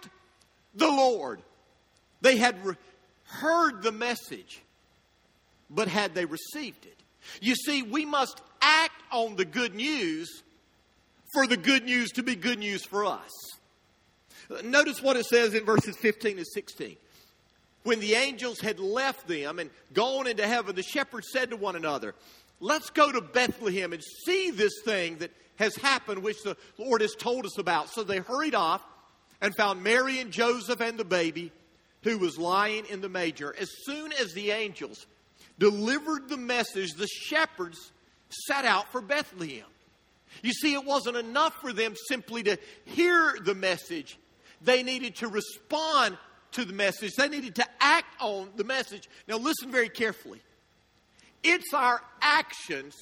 the 0.75 0.87
Lord. 0.87 1.41
They 2.21 2.37
had 2.37 2.63
re- 2.63 2.75
heard 3.25 3.81
the 3.81 3.91
message, 3.91 4.61
but 5.69 5.87
had 5.87 6.13
they 6.13 6.25
received 6.25 6.85
it? 6.85 6.97
You 7.41 7.55
see, 7.55 7.81
we 7.81 8.05
must 8.05 8.41
act 8.61 9.01
on 9.11 9.35
the 9.37 9.45
good 9.45 9.73
news 9.73 10.43
for 11.33 11.47
the 11.47 11.57
good 11.57 11.83
news 11.83 12.11
to 12.11 12.23
be 12.23 12.35
good 12.35 12.59
news 12.59 12.85
for 12.85 13.05
us. 13.05 13.31
Notice 14.63 15.01
what 15.01 15.15
it 15.15 15.25
says 15.25 15.53
in 15.53 15.65
verses 15.65 15.95
15 15.97 16.37
and 16.37 16.47
16. 16.47 16.95
When 17.83 17.99
the 17.99 18.13
angels 18.13 18.59
had 18.59 18.79
left 18.79 19.27
them 19.27 19.59
and 19.59 19.69
gone 19.93 20.27
into 20.27 20.47
heaven, 20.47 20.75
the 20.75 20.83
shepherds 20.83 21.27
said 21.31 21.49
to 21.49 21.57
one 21.57 21.75
another, 21.75 22.15
Let's 22.59 22.89
go 22.89 23.11
to 23.11 23.19
Bethlehem 23.19 23.91
and 23.91 24.01
see 24.25 24.51
this 24.51 24.81
thing 24.85 25.17
that 25.17 25.31
has 25.57 25.75
happened, 25.75 26.23
which 26.23 26.41
the 26.43 26.55
Lord 26.77 27.01
has 27.01 27.13
told 27.13 27.45
us 27.45 27.57
about. 27.57 27.89
So 27.89 28.03
they 28.03 28.19
hurried 28.19 28.55
off 28.55 28.81
and 29.41 29.53
found 29.55 29.83
Mary 29.83 30.19
and 30.19 30.31
Joseph 30.31 30.79
and 30.79 30.97
the 30.97 31.03
baby 31.03 31.51
who 32.03 32.17
was 32.17 32.37
lying 32.37 32.85
in 32.85 33.01
the 33.01 33.09
manger. 33.09 33.53
As 33.59 33.69
soon 33.83 34.13
as 34.13 34.33
the 34.33 34.51
angels 34.51 35.05
delivered 35.59 36.29
the 36.29 36.37
message, 36.37 36.93
the 36.93 37.07
shepherds 37.07 37.91
set 38.47 38.65
out 38.65 38.91
for 38.91 39.01
Bethlehem. 39.01 39.65
You 40.41 40.51
see, 40.51 40.73
it 40.73 40.85
wasn't 40.85 41.17
enough 41.17 41.53
for 41.61 41.73
them 41.73 41.93
simply 42.07 42.43
to 42.43 42.57
hear 42.85 43.37
the 43.43 43.55
message, 43.55 44.17
they 44.63 44.83
needed 44.83 45.15
to 45.17 45.27
respond 45.27 46.17
to 46.53 46.65
the 46.65 46.73
message, 46.73 47.13
they 47.17 47.29
needed 47.29 47.55
to 47.55 47.65
act 47.79 48.21
on 48.21 48.49
the 48.55 48.63
message. 48.63 49.09
Now, 49.27 49.37
listen 49.37 49.71
very 49.71 49.89
carefully. 49.89 50.39
It's 51.43 51.73
our 51.73 52.01
actions 52.21 52.95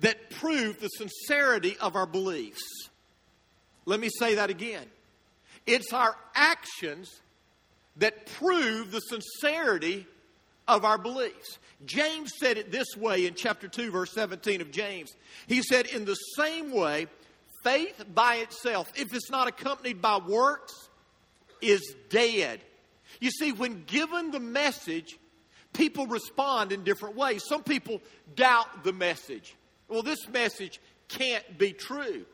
that 0.00 0.30
prove 0.30 0.80
the 0.80 0.88
sincerity 0.88 1.76
of 1.80 1.96
our 1.96 2.06
beliefs. 2.06 2.62
Let 3.86 4.00
me 4.00 4.10
say 4.18 4.36
that 4.36 4.50
again. 4.50 4.84
It's 5.66 5.92
our 5.92 6.14
actions 6.34 7.20
that 7.96 8.26
prove 8.26 8.90
the 8.90 9.00
sincerity 9.00 10.06
of 10.68 10.84
our 10.84 10.98
beliefs. 10.98 11.58
James 11.84 12.32
said 12.38 12.58
it 12.58 12.70
this 12.70 12.96
way 12.96 13.26
in 13.26 13.34
chapter 13.34 13.68
2, 13.68 13.90
verse 13.90 14.12
17 14.12 14.60
of 14.60 14.70
James. 14.70 15.10
He 15.46 15.62
said, 15.62 15.86
In 15.86 16.04
the 16.04 16.14
same 16.14 16.70
way, 16.70 17.06
faith 17.68 18.04
by 18.14 18.36
itself, 18.36 18.90
if 18.96 19.14
it's 19.14 19.30
not 19.30 19.48
accompanied 19.48 20.00
by 20.00 20.18
works, 20.18 20.88
is 21.60 21.94
dead. 22.08 22.60
You 23.20 23.30
see, 23.30 23.52
when 23.52 23.84
given 23.84 24.30
the 24.30 24.40
message, 24.40 25.18
people 25.72 26.06
respond 26.06 26.72
in 26.72 26.84
different 26.84 27.16
ways. 27.16 27.42
Some 27.46 27.62
people 27.62 28.00
doubt 28.34 28.84
the 28.84 28.92
message. 28.92 29.54
Well, 29.88 30.02
this 30.02 30.28
message 30.28 30.80
can't 31.08 31.58
be 31.58 31.72
true. 31.72 32.24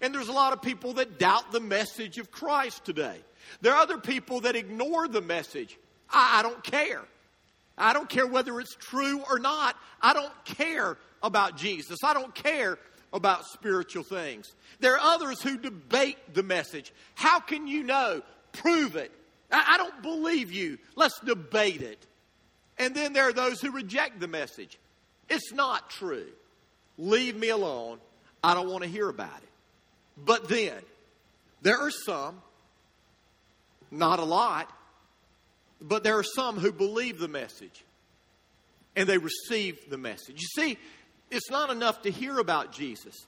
And 0.00 0.14
there's 0.14 0.28
a 0.28 0.32
lot 0.32 0.52
of 0.52 0.62
people 0.62 0.94
that 0.94 1.18
doubt 1.18 1.50
the 1.50 1.60
message 1.60 2.18
of 2.18 2.30
Christ 2.30 2.84
today. 2.84 3.18
There 3.62 3.72
are 3.72 3.80
other 3.80 3.98
people 3.98 4.40
that 4.42 4.56
ignore 4.56 5.08
the 5.08 5.20
message. 5.20 5.78
I, 6.10 6.40
I 6.40 6.42
don't 6.42 6.62
care. 6.62 7.02
I 7.76 7.92
don't 7.92 8.08
care 8.08 8.26
whether 8.26 8.60
it's 8.60 8.76
true 8.76 9.22
or 9.28 9.38
not. 9.38 9.76
I 10.00 10.12
don't 10.12 10.44
care 10.44 10.98
about 11.22 11.56
Jesus. 11.56 11.98
I 12.04 12.14
don't 12.14 12.34
care 12.34 12.78
about 13.14 13.46
spiritual 13.46 14.02
things. 14.02 14.52
There 14.80 14.94
are 14.94 15.14
others 15.14 15.40
who 15.40 15.56
debate 15.56 16.18
the 16.34 16.42
message. 16.42 16.92
How 17.14 17.40
can 17.40 17.66
you 17.66 17.84
know? 17.84 18.22
Prove 18.52 18.96
it. 18.96 19.12
I, 19.50 19.74
I 19.74 19.76
don't 19.78 20.02
believe 20.02 20.52
you. 20.52 20.78
Let's 20.96 21.18
debate 21.20 21.80
it. 21.80 22.04
And 22.76 22.94
then 22.94 23.12
there 23.12 23.28
are 23.28 23.32
those 23.32 23.60
who 23.60 23.70
reject 23.70 24.20
the 24.20 24.28
message. 24.28 24.78
It's 25.30 25.52
not 25.52 25.90
true. 25.90 26.26
Leave 26.98 27.36
me 27.36 27.48
alone. 27.48 27.98
I 28.42 28.54
don't 28.54 28.68
want 28.68 28.82
to 28.82 28.90
hear 28.90 29.08
about 29.08 29.38
it. 29.38 29.48
But 30.22 30.48
then, 30.48 30.74
there 31.62 31.78
are 31.78 31.90
some, 31.90 32.42
not 33.90 34.18
a 34.18 34.24
lot, 34.24 34.70
but 35.80 36.04
there 36.04 36.18
are 36.18 36.24
some 36.24 36.58
who 36.58 36.72
believe 36.72 37.18
the 37.18 37.28
message 37.28 37.84
and 38.96 39.08
they 39.08 39.18
receive 39.18 39.90
the 39.90 39.98
message. 39.98 40.40
You 40.40 40.48
see, 40.62 40.78
it's 41.30 41.50
not 41.50 41.70
enough 41.70 42.02
to 42.02 42.10
hear 42.10 42.38
about 42.38 42.72
Jesus. 42.72 43.26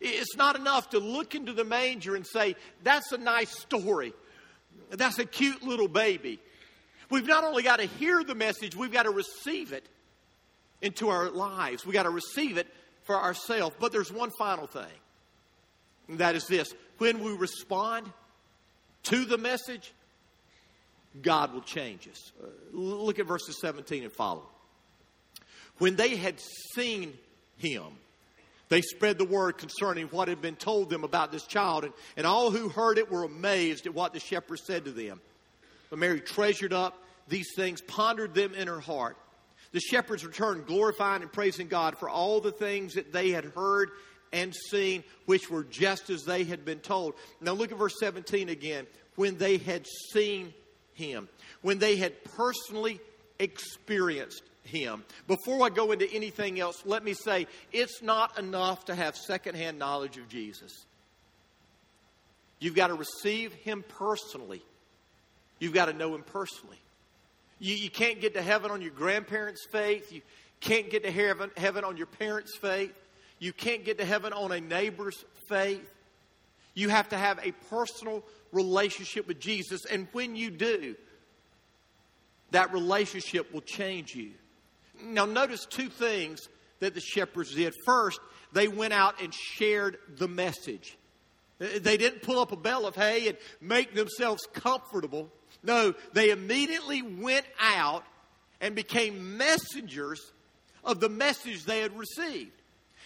It's 0.00 0.36
not 0.36 0.56
enough 0.56 0.90
to 0.90 0.98
look 0.98 1.34
into 1.34 1.52
the 1.52 1.64
manger 1.64 2.16
and 2.16 2.26
say, 2.26 2.56
that's 2.82 3.12
a 3.12 3.18
nice 3.18 3.50
story. 3.50 4.14
That's 4.90 5.18
a 5.18 5.24
cute 5.24 5.62
little 5.62 5.88
baby. 5.88 6.40
We've 7.10 7.26
not 7.26 7.44
only 7.44 7.62
got 7.62 7.80
to 7.80 7.86
hear 7.86 8.22
the 8.24 8.34
message, 8.34 8.74
we've 8.74 8.92
got 8.92 9.02
to 9.02 9.10
receive 9.10 9.72
it 9.72 9.84
into 10.80 11.08
our 11.08 11.28
lives. 11.30 11.84
We've 11.84 11.94
got 11.94 12.04
to 12.04 12.10
receive 12.10 12.56
it 12.56 12.66
for 13.02 13.16
ourselves. 13.16 13.76
But 13.78 13.92
there's 13.92 14.12
one 14.12 14.30
final 14.38 14.66
thing, 14.66 14.84
and 16.08 16.18
that 16.18 16.34
is 16.34 16.46
this 16.46 16.72
when 16.98 17.22
we 17.22 17.32
respond 17.32 18.10
to 19.04 19.24
the 19.24 19.38
message, 19.38 19.92
God 21.20 21.52
will 21.52 21.62
change 21.62 22.08
us. 22.08 22.32
Uh, 22.42 22.46
look 22.72 23.18
at 23.18 23.26
verses 23.26 23.58
17 23.60 24.04
and 24.04 24.12
follow. 24.12 24.46
When 25.80 25.96
they 25.96 26.14
had 26.14 26.38
seen 26.74 27.14
him, 27.56 27.86
they 28.68 28.82
spread 28.82 29.16
the 29.16 29.24
word 29.24 29.56
concerning 29.56 30.08
what 30.08 30.28
had 30.28 30.42
been 30.42 30.54
told 30.54 30.90
them 30.90 31.04
about 31.04 31.32
this 31.32 31.46
child, 31.46 31.84
and, 31.84 31.94
and 32.18 32.26
all 32.26 32.50
who 32.50 32.68
heard 32.68 32.98
it 32.98 33.10
were 33.10 33.24
amazed 33.24 33.86
at 33.86 33.94
what 33.94 34.12
the 34.12 34.20
shepherds 34.20 34.62
said 34.66 34.84
to 34.84 34.90
them. 34.90 35.22
But 35.88 35.98
Mary 35.98 36.20
treasured 36.20 36.74
up 36.74 37.02
these 37.28 37.48
things, 37.56 37.80
pondered 37.80 38.34
them 38.34 38.54
in 38.54 38.68
her 38.68 38.78
heart. 38.78 39.16
The 39.72 39.80
shepherds 39.80 40.22
returned, 40.24 40.66
glorifying 40.66 41.22
and 41.22 41.32
praising 41.32 41.68
God 41.68 41.96
for 41.96 42.10
all 42.10 42.42
the 42.42 42.52
things 42.52 42.92
that 42.94 43.10
they 43.10 43.30
had 43.30 43.46
heard 43.46 43.88
and 44.34 44.54
seen, 44.54 45.02
which 45.24 45.48
were 45.48 45.64
just 45.64 46.10
as 46.10 46.24
they 46.24 46.44
had 46.44 46.66
been 46.66 46.80
told. 46.80 47.14
Now 47.40 47.52
look 47.52 47.72
at 47.72 47.78
verse 47.78 47.98
17 47.98 48.50
again. 48.50 48.86
When 49.16 49.38
they 49.38 49.56
had 49.56 49.86
seen 50.12 50.52
him, 50.92 51.30
when 51.62 51.78
they 51.78 51.96
had 51.96 52.22
personally 52.36 53.00
experienced 53.38 54.42
him. 54.70 55.04
Before 55.26 55.64
I 55.66 55.68
go 55.68 55.92
into 55.92 56.10
anything 56.12 56.60
else, 56.60 56.82
let 56.86 57.04
me 57.04 57.12
say 57.12 57.46
it's 57.72 58.02
not 58.02 58.38
enough 58.38 58.86
to 58.86 58.94
have 58.94 59.16
secondhand 59.16 59.78
knowledge 59.78 60.16
of 60.16 60.28
Jesus. 60.28 60.86
You've 62.58 62.74
got 62.74 62.88
to 62.88 62.94
receive 62.94 63.52
him 63.52 63.84
personally, 63.88 64.62
you've 65.58 65.74
got 65.74 65.86
to 65.86 65.92
know 65.92 66.14
him 66.14 66.22
personally. 66.22 66.78
You, 67.58 67.74
you 67.74 67.90
can't 67.90 68.20
get 68.20 68.34
to 68.34 68.42
heaven 68.42 68.70
on 68.70 68.80
your 68.80 68.92
grandparents' 68.92 69.66
faith. 69.70 70.10
You 70.12 70.22
can't 70.60 70.90
get 70.90 71.02
to 71.04 71.10
heaven, 71.10 71.50
heaven 71.56 71.84
on 71.84 71.98
your 71.98 72.06
parents' 72.06 72.56
faith. 72.56 72.94
You 73.38 73.52
can't 73.52 73.84
get 73.84 73.98
to 73.98 74.04
heaven 74.04 74.32
on 74.32 74.50
a 74.50 74.60
neighbor's 74.60 75.24
faith. 75.48 75.86
You 76.74 76.88
have 76.88 77.10
to 77.10 77.18
have 77.18 77.38
a 77.44 77.52
personal 77.68 78.24
relationship 78.52 79.28
with 79.28 79.40
Jesus. 79.40 79.84
And 79.84 80.08
when 80.12 80.36
you 80.36 80.50
do, 80.50 80.96
that 82.50 82.72
relationship 82.72 83.52
will 83.52 83.60
change 83.60 84.14
you. 84.14 84.30
Now, 85.04 85.24
notice 85.24 85.66
two 85.66 85.88
things 85.88 86.48
that 86.80 86.94
the 86.94 87.00
shepherds 87.00 87.54
did. 87.54 87.74
First, 87.84 88.20
they 88.52 88.68
went 88.68 88.92
out 88.92 89.20
and 89.22 89.32
shared 89.32 89.98
the 90.16 90.28
message. 90.28 90.96
Uh, 91.60 91.66
they 91.80 91.96
didn't 91.96 92.22
pull 92.22 92.40
up 92.40 92.52
a 92.52 92.56
bale 92.56 92.86
of 92.86 92.96
hay 92.96 93.28
and 93.28 93.36
make 93.60 93.94
themselves 93.94 94.42
comfortable. 94.52 95.30
No, 95.62 95.94
they 96.12 96.30
immediately 96.30 97.02
went 97.02 97.46
out 97.60 98.04
and 98.60 98.74
became 98.74 99.36
messengers 99.36 100.32
of 100.84 101.00
the 101.00 101.08
message 101.08 101.64
they 101.64 101.80
had 101.80 101.96
received. 101.98 102.52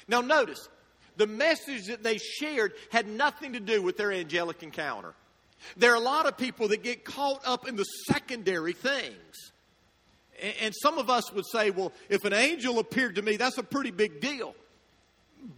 Now, 0.07 0.21
notice, 0.21 0.69
the 1.17 1.27
message 1.27 1.87
that 1.87 2.03
they 2.03 2.19
shared 2.19 2.73
had 2.91 3.09
nothing 3.09 3.55
to 3.55 3.61
do 3.61 3.83
with 3.83 3.97
their 3.97 4.13
angelic 4.13 4.63
encounter. 4.63 5.15
There 5.77 5.93
are 5.93 5.97
a 5.97 6.01
lot 6.01 6.27
of 6.27 6.37
people 6.37 6.69
that 6.69 6.83
get 6.83 7.05
caught 7.05 7.41
up 7.45 7.67
in 7.67 7.77
the 7.77 7.85
secondary 7.85 8.73
things. 8.73 9.53
And 10.61 10.75
some 10.83 10.99
of 10.99 11.09
us 11.11 11.33
would 11.33 11.47
say, 11.47 11.71
well, 11.71 11.93
if 12.09 12.25
an 12.25 12.33
angel 12.33 12.79
appeared 12.79 13.15
to 13.17 13.23
me, 13.23 13.37
that's 13.37 13.59
a 13.59 13.63
pretty 13.63 13.91
big 13.91 14.21
deal. 14.21 14.55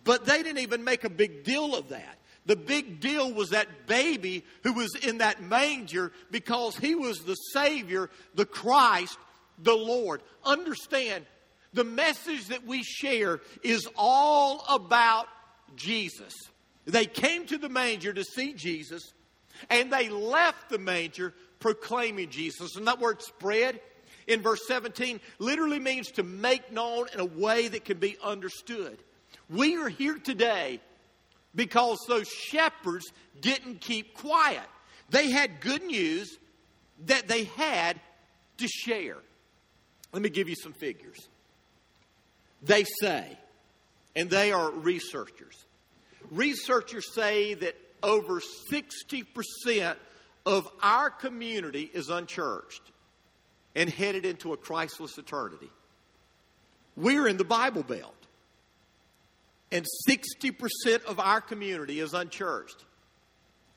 But 0.05 0.25
they 0.25 0.43
didn't 0.43 0.59
even 0.59 0.85
make 0.85 1.05
a 1.05 1.11
big 1.11 1.45
deal 1.45 1.75
of 1.75 1.89
that. 1.91 2.19
The 2.47 2.57
big 2.57 3.01
deal 3.01 3.33
was 3.33 3.51
that 3.51 3.87
baby 3.87 4.45
who 4.63 4.73
was 4.73 4.95
in 4.95 5.19
that 5.19 5.43
manger 5.43 6.13
because 6.31 6.77
he 6.77 6.95
was 6.95 7.19
the 7.21 7.35
Savior, 7.35 8.09
the 8.35 8.47
Christ, 8.47 9.19
the 9.59 9.75
Lord. 9.75 10.23
Understand, 10.45 11.27
the 11.73 11.85
message 11.85 12.47
that 12.49 12.65
we 12.65 12.83
share 12.83 13.41
is 13.63 13.89
all 13.97 14.65
about 14.69 15.27
Jesus. 15.75 16.35
They 16.85 17.07
came 17.07 17.47
to 17.47 17.59
the 17.59 17.69
manger 17.69 18.13
to 18.13 18.23
see 18.23 18.53
Jesus, 18.53 19.13
and 19.69 19.93
they 19.93 20.09
left 20.09 20.71
the 20.71 20.79
manger 20.79 21.35
proclaiming 21.59 22.31
Jesus. 22.31 22.77
And 22.77 22.87
that 22.87 23.01
word 23.01 23.23
spread 23.23 23.81
in 24.27 24.43
verse 24.43 24.61
17 24.67 25.21
literally 25.39 25.79
means 25.79 26.11
to 26.13 26.23
make 26.23 26.73
known 26.73 27.07
in 27.13 27.21
a 27.21 27.25
way 27.25 27.69
that 27.69 27.85
can 27.85 27.99
be 27.99 28.17
understood. 28.23 28.99
We 29.49 29.77
are 29.77 29.89
here 29.89 30.19
today 30.19 30.81
because 31.55 31.99
those 32.09 32.29
shepherds 32.29 33.07
didn't 33.41 33.81
keep 33.81 34.15
quiet. 34.15 34.65
They 35.11 35.31
had 35.31 35.61
good 35.61 35.85
news 35.85 36.39
that 37.07 37.29
they 37.29 37.45
had 37.45 38.01
to 38.59 38.69
share. 38.69 39.19
Let 40.13 40.23
me 40.23 40.29
give 40.29 40.49
you 40.49 40.57
some 40.57 40.73
figures. 40.73 41.29
They 42.63 42.85
say, 43.01 43.39
and 44.17 44.29
they 44.31 44.51
are 44.51 44.71
researchers, 44.71 45.65
researchers 46.31 47.15
say 47.15 47.55
that 47.55 47.77
over 48.03 48.41
60% 48.73 49.97
of 50.45 50.69
our 50.83 51.11
community 51.11 51.91
is 51.93 52.09
unchurched 52.09 52.83
and 53.77 53.91
headed 53.91 54.25
into 54.25 54.55
a 54.55 54.57
Christless 54.57 55.19
eternity. 55.19 55.71
We're 56.97 57.29
in 57.29 57.37
the 57.37 57.45
Bible 57.45 57.83
Belt. 57.83 58.15
And 59.71 59.85
60% 60.09 61.05
of 61.05 61.21
our 61.21 61.41
community 61.41 62.01
is 62.01 62.15
unchurched 62.15 62.85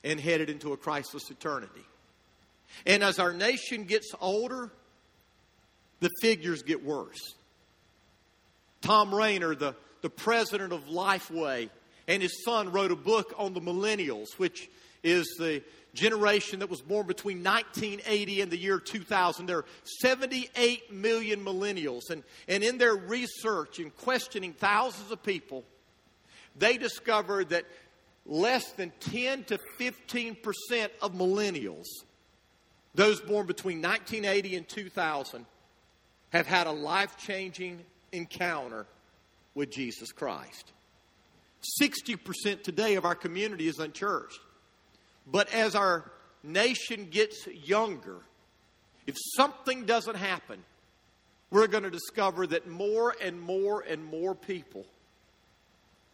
and 0.03 0.19
headed 0.19 0.49
into 0.49 0.71
a 0.71 0.77
Christless 0.77 1.29
eternity. 1.29 1.83
And 2.85 3.03
as 3.03 3.19
our 3.19 3.33
nation 3.33 3.83
gets 3.83 4.11
older, 4.21 4.71
the 5.99 6.09
figures 6.21 6.63
get 6.63 6.85
worse. 6.85 7.35
Thom 8.81 9.13
Rainer, 9.13 9.53
the, 9.53 9.75
the 10.01 10.09
president 10.09 10.71
of 10.71 10.85
Lifeway, 10.85 11.69
and 12.07 12.23
his 12.23 12.43
son 12.45 12.71
wrote 12.71 12.91
a 12.91 12.95
book 12.95 13.33
on 13.37 13.53
the 13.53 13.59
millennials, 13.59 14.27
which 14.37 14.69
is 15.03 15.35
the 15.37 15.61
generation 15.93 16.59
that 16.59 16.69
was 16.69 16.81
born 16.81 17.07
between 17.07 17.43
1980 17.43 18.41
and 18.41 18.51
the 18.51 18.57
year 18.57 18.79
2000. 18.79 19.45
There 19.45 19.57
are 19.57 19.65
78 20.01 20.93
million 20.93 21.43
millennials. 21.43 22.09
And, 22.09 22.23
and 22.47 22.63
in 22.63 22.77
their 22.77 22.95
research 22.95 23.79
and 23.79 23.95
questioning 23.95 24.53
thousands 24.53 25.11
of 25.11 25.23
people, 25.23 25.63
they 26.57 26.77
discovered 26.77 27.49
that 27.49 27.65
less 28.25 28.71
than 28.73 28.91
10 28.99 29.45
to 29.45 29.57
15 29.77 30.35
percent 30.35 30.91
of 31.01 31.13
millennials, 31.13 31.87
those 32.93 33.19
born 33.21 33.47
between 33.47 33.81
1980 33.81 34.55
and 34.57 34.67
2000, 34.67 35.45
have 36.29 36.45
had 36.45 36.67
a 36.67 36.71
life 36.71 37.17
changing 37.17 37.79
encounter 38.11 38.85
with 39.55 39.71
Jesus 39.71 40.11
Christ. 40.11 40.71
60% 41.81 42.63
today 42.63 42.95
of 42.95 43.05
our 43.05 43.15
community 43.15 43.67
is 43.67 43.79
unchurched. 43.79 44.39
But 45.27 45.53
as 45.53 45.75
our 45.75 46.11
nation 46.43 47.09
gets 47.09 47.47
younger, 47.47 48.17
if 49.05 49.15
something 49.35 49.85
doesn't 49.85 50.15
happen, 50.15 50.63
we're 51.51 51.67
going 51.67 51.83
to 51.83 51.89
discover 51.89 52.45
that 52.47 52.67
more 52.67 53.15
and 53.21 53.41
more 53.41 53.81
and 53.81 54.03
more 54.03 54.35
people 54.35 54.85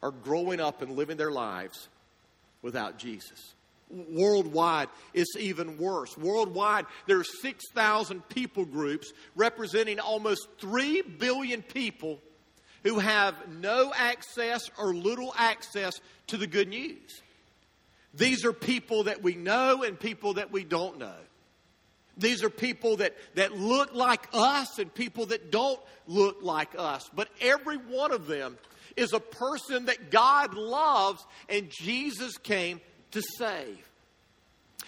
are 0.02 0.12
growing 0.12 0.60
up 0.60 0.82
and 0.82 0.96
living 0.96 1.18
their 1.18 1.32
lives 1.32 1.90
without 2.62 2.98
Jesus. 2.98 3.54
Worldwide, 3.90 4.90
it's 5.14 5.36
even 5.38 5.78
worse. 5.78 6.18
Worldwide, 6.18 6.86
there 7.06 7.20
are 7.20 7.24
6,000 7.24 8.28
people 8.30 8.66
groups 8.66 9.14
representing 9.36 10.00
almost 10.00 10.48
3 10.60 11.02
billion 11.02 11.62
people 11.62 12.20
who 12.84 13.00
have 13.00 13.36
no 13.60 13.94
access 13.96 14.70
or 14.78 14.94
little 14.94 15.34
access 15.38 16.00
to 16.28 16.38
the 16.38 16.48
good 16.48 16.70
news. 16.70 17.22
These 18.16 18.46
are 18.46 18.54
people 18.54 19.04
that 19.04 19.22
we 19.22 19.36
know 19.36 19.84
and 19.84 20.00
people 20.00 20.36
that 20.36 20.52
we 20.52 20.64
don't 20.64 21.00
know. 21.00 21.16
These 22.18 22.44
are 22.44 22.50
people 22.50 22.98
that, 22.98 23.14
that 23.36 23.58
look 23.58 23.94
like 23.94 24.28
us 24.34 24.80
and 24.80 24.94
people 24.94 25.28
that 25.28 25.52
don't 25.52 25.80
look 26.08 26.38
like 26.42 26.70
us. 26.78 27.10
But 27.14 27.28
every 27.42 27.78
one 27.78 28.14
of 28.14 28.28
them 28.28 28.58
is 28.96 29.12
a 29.12 29.20
person 29.20 29.86
that 29.86 30.12
God 30.12 30.54
loves 30.54 31.26
and 31.50 31.70
Jesus 31.70 32.38
came 32.38 32.80
to 33.12 33.22
save. 33.38 33.86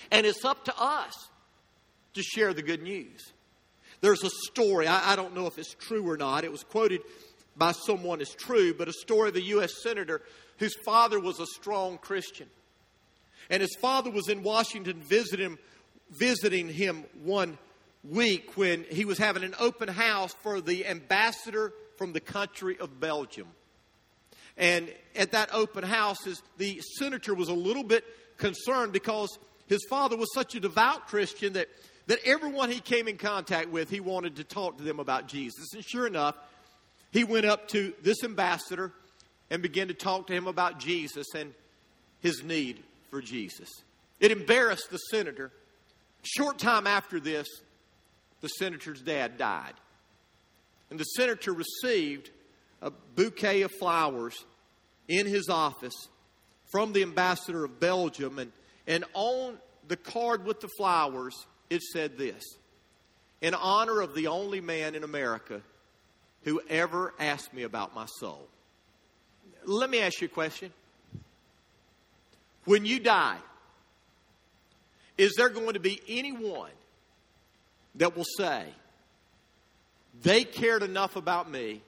And 0.09 0.25
it's 0.25 0.45
up 0.45 0.65
to 0.65 0.73
us 0.77 1.27
to 2.13 2.23
share 2.23 2.53
the 2.53 2.61
good 2.61 2.81
news. 2.81 3.33
There's 3.99 4.23
a 4.23 4.29
story, 4.29 4.87
I, 4.87 5.13
I 5.13 5.15
don't 5.15 5.35
know 5.35 5.47
if 5.47 5.57
it's 5.57 5.73
true 5.73 6.09
or 6.09 6.17
not. 6.17 6.45
It 6.45 6.51
was 6.51 6.63
quoted 6.63 7.01
by 7.57 7.71
someone 7.71 8.21
as 8.21 8.29
true, 8.29 8.73
but 8.73 8.87
a 8.87 8.93
story 8.93 9.29
of 9.29 9.35
a 9.35 9.41
U.S. 9.41 9.71
Senator 9.81 10.21
whose 10.59 10.75
father 10.85 11.19
was 11.19 11.39
a 11.39 11.45
strong 11.47 11.97
Christian. 11.97 12.47
And 13.49 13.61
his 13.61 13.75
father 13.75 14.09
was 14.09 14.27
in 14.27 14.43
Washington 14.43 15.01
visiting, 15.01 15.57
visiting 16.11 16.67
him 16.67 17.05
one 17.23 17.57
week 18.03 18.55
when 18.55 18.85
he 18.89 19.05
was 19.05 19.17
having 19.17 19.43
an 19.43 19.55
open 19.59 19.87
house 19.87 20.33
for 20.41 20.61
the 20.61 20.85
ambassador 20.87 21.73
from 21.97 22.13
the 22.13 22.19
country 22.19 22.77
of 22.79 22.99
Belgium. 22.99 23.47
And 24.57 24.91
at 25.15 25.31
that 25.31 25.53
open 25.53 25.83
house, 25.83 26.17
the 26.57 26.81
senator 26.97 27.33
was 27.33 27.49
a 27.49 27.53
little 27.53 27.83
bit 27.83 28.03
concerned 28.37 28.91
because 28.91 29.37
his 29.67 29.85
father 29.89 30.17
was 30.17 30.33
such 30.33 30.55
a 30.55 30.59
devout 30.59 31.07
Christian 31.07 31.53
that, 31.53 31.67
that 32.07 32.19
everyone 32.25 32.71
he 32.71 32.79
came 32.79 33.07
in 33.07 33.17
contact 33.17 33.69
with, 33.69 33.89
he 33.89 33.99
wanted 33.99 34.37
to 34.37 34.43
talk 34.43 34.77
to 34.77 34.83
them 34.83 34.99
about 34.99 35.27
Jesus. 35.27 35.73
And 35.73 35.83
sure 35.83 36.07
enough, 36.07 36.35
he 37.11 37.23
went 37.23 37.45
up 37.45 37.67
to 37.69 37.93
this 38.01 38.23
ambassador 38.23 38.93
and 39.49 39.61
began 39.61 39.87
to 39.89 39.93
talk 39.93 40.27
to 40.27 40.33
him 40.33 40.47
about 40.47 40.79
Jesus 40.79 41.27
and 41.35 41.53
his 42.19 42.43
need 42.43 42.83
for 43.09 43.21
Jesus. 43.21 43.69
It 44.19 44.31
embarrassed 44.31 44.89
the 44.89 44.97
senator. 44.97 45.51
Short 46.23 46.57
time 46.57 46.87
after 46.87 47.19
this, 47.19 47.47
the 48.41 48.47
senator's 48.47 49.01
dad 49.01 49.37
died. 49.37 49.73
And 50.89 50.99
the 50.99 51.03
senator 51.03 51.53
received 51.53 52.31
a 52.81 52.91
bouquet 53.15 53.61
of 53.61 53.71
flowers 53.79 54.45
in 55.07 55.25
his 55.25 55.49
office 55.49 56.07
from 56.71 56.93
the 56.93 57.01
ambassador 57.01 57.65
of 57.65 57.79
Belgium. 57.79 58.39
And, 58.39 58.51
and 58.85 59.05
on 59.13 59.57
the 59.87 59.97
card 59.97 60.45
with 60.45 60.59
the 60.59 60.69
flowers, 60.77 61.35
it 61.69 61.81
said 61.81 62.17
this 62.17 62.43
In 63.41 63.53
honor 63.53 64.01
of 64.01 64.15
the 64.15 64.27
only 64.27 64.61
man 64.61 64.95
in 64.95 65.03
America 65.03 65.61
who 66.43 66.61
ever 66.69 67.13
asked 67.19 67.53
me 67.53 67.63
about 67.63 67.93
my 67.93 68.05
soul. 68.19 68.47
Let 69.65 69.89
me 69.89 69.99
ask 69.99 70.21
you 70.21 70.27
a 70.27 70.29
question. 70.29 70.71
When 72.67 72.85
you 72.85 72.99
die, 72.99 73.37
is 75.17 75.35
there 75.37 75.47
going 75.47 75.75
to 75.75 75.79
be 75.79 76.01
anyone 76.09 76.69
that 77.95 78.17
will 78.17 78.25
say, 78.37 78.65
they 80.21 80.43
cared 80.43 80.83
enough 80.83 81.15
about 81.15 81.49
me 81.49 81.81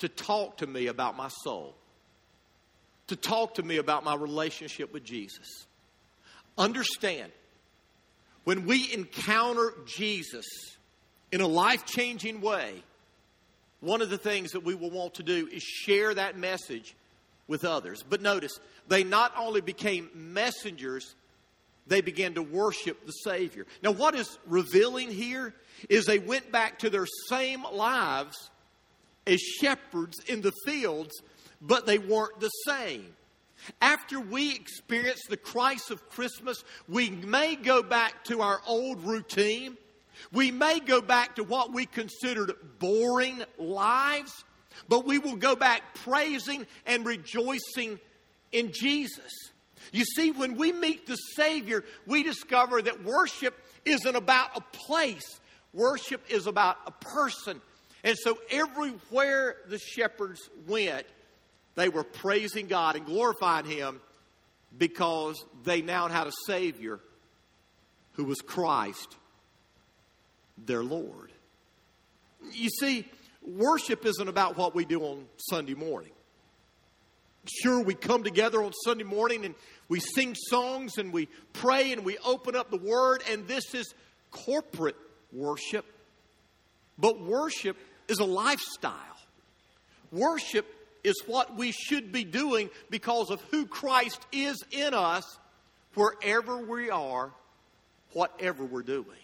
to 0.00 0.08
talk 0.08 0.56
to 0.56 0.66
me 0.66 0.88
about 0.88 1.16
my 1.16 1.28
soul, 1.28 1.76
to 3.06 3.14
talk 3.14 3.54
to 3.54 3.62
me 3.62 3.76
about 3.76 4.02
my 4.02 4.16
relationship 4.16 4.92
with 4.92 5.04
Jesus. 5.04 5.66
Understand, 6.58 7.30
when 8.42 8.66
we 8.66 8.92
encounter 8.92 9.72
Jesus 9.86 10.46
in 11.30 11.40
a 11.40 11.46
life 11.46 11.86
changing 11.86 12.40
way, 12.40 12.82
one 13.78 14.02
of 14.02 14.10
the 14.10 14.18
things 14.18 14.50
that 14.50 14.64
we 14.64 14.74
will 14.74 14.90
want 14.90 15.14
to 15.14 15.22
do 15.22 15.46
is 15.46 15.62
share 15.62 16.12
that 16.12 16.36
message 16.36 16.96
with 17.46 17.64
others. 17.64 18.04
But 18.08 18.22
notice, 18.22 18.58
they 18.88 19.04
not 19.04 19.32
only 19.36 19.60
became 19.60 20.10
messengers, 20.14 21.14
they 21.86 22.00
began 22.00 22.34
to 22.34 22.42
worship 22.42 23.04
the 23.06 23.12
Savior. 23.12 23.66
Now, 23.82 23.90
what 23.90 24.14
is 24.14 24.38
revealing 24.46 25.10
here 25.10 25.54
is 25.88 26.06
they 26.06 26.18
went 26.18 26.50
back 26.50 26.78
to 26.80 26.90
their 26.90 27.06
same 27.28 27.64
lives 27.72 28.50
as 29.26 29.40
shepherds 29.40 30.18
in 30.26 30.40
the 30.40 30.52
fields, 30.64 31.14
but 31.60 31.86
they 31.86 31.98
weren't 31.98 32.40
the 32.40 32.48
same. 32.48 33.14
After 33.80 34.20
we 34.20 34.54
experience 34.54 35.22
the 35.28 35.36
Christ 35.36 35.90
of 35.90 36.08
Christmas, 36.10 36.64
we 36.88 37.10
may 37.10 37.56
go 37.56 37.82
back 37.82 38.24
to 38.24 38.42
our 38.42 38.60
old 38.66 39.02
routine. 39.04 39.76
We 40.32 40.50
may 40.50 40.80
go 40.80 41.00
back 41.00 41.36
to 41.36 41.44
what 41.44 41.72
we 41.72 41.86
considered 41.86 42.52
boring 42.78 43.42
lives, 43.58 44.44
but 44.88 45.04
we 45.04 45.18
will 45.18 45.36
go 45.36 45.56
back 45.56 45.82
praising 45.94 46.66
and 46.86 47.04
rejoicing 47.06 47.98
in 48.52 48.72
Jesus. 48.72 49.50
You 49.92 50.04
see, 50.04 50.30
when 50.30 50.56
we 50.56 50.72
meet 50.72 51.06
the 51.06 51.16
Savior, 51.16 51.84
we 52.06 52.22
discover 52.22 52.80
that 52.80 53.04
worship 53.04 53.54
isn't 53.84 54.16
about 54.16 54.56
a 54.56 54.60
place, 54.60 55.40
worship 55.72 56.22
is 56.28 56.46
about 56.46 56.76
a 56.86 56.90
person. 56.90 57.60
And 58.02 58.16
so, 58.18 58.38
everywhere 58.50 59.56
the 59.68 59.78
shepherds 59.78 60.48
went, 60.66 61.06
they 61.74 61.88
were 61.88 62.04
praising 62.04 62.66
God 62.66 62.96
and 62.96 63.06
glorifying 63.06 63.66
Him 63.66 64.00
because 64.76 65.44
they 65.64 65.82
now 65.82 66.08
had 66.08 66.26
a 66.26 66.32
Savior 66.46 67.00
who 68.12 68.24
was 68.24 68.38
Christ, 68.40 69.16
their 70.66 70.84
Lord. 70.84 71.32
You 72.52 72.68
see, 72.68 73.06
worship 73.46 74.04
isn't 74.06 74.28
about 74.28 74.56
what 74.56 74.74
we 74.74 74.84
do 74.84 75.02
on 75.02 75.26
Sunday 75.36 75.74
morning. 75.74 76.12
Sure, 77.46 77.82
we 77.82 77.94
come 77.94 78.24
together 78.24 78.62
on 78.62 78.72
Sunday 78.84 79.04
morning 79.04 79.44
and 79.44 79.54
we 79.88 80.00
sing 80.00 80.34
songs 80.34 80.96
and 80.96 81.12
we 81.12 81.28
pray 81.52 81.92
and 81.92 82.04
we 82.04 82.16
open 82.18 82.56
up 82.56 82.70
the 82.70 82.78
Word, 82.78 83.22
and 83.30 83.46
this 83.46 83.74
is 83.74 83.92
corporate 84.30 84.96
worship. 85.32 85.84
But 86.98 87.20
worship 87.20 87.76
is 88.08 88.18
a 88.18 88.24
lifestyle. 88.24 88.94
Worship 90.10 90.66
is 91.02 91.14
what 91.26 91.56
we 91.56 91.72
should 91.72 92.12
be 92.12 92.24
doing 92.24 92.70
because 92.88 93.30
of 93.30 93.42
who 93.50 93.66
Christ 93.66 94.24
is 94.32 94.62
in 94.70 94.94
us 94.94 95.38
wherever 95.94 96.56
we 96.56 96.90
are, 96.90 97.30
whatever 98.12 98.64
we're 98.64 98.82
doing. 98.82 99.23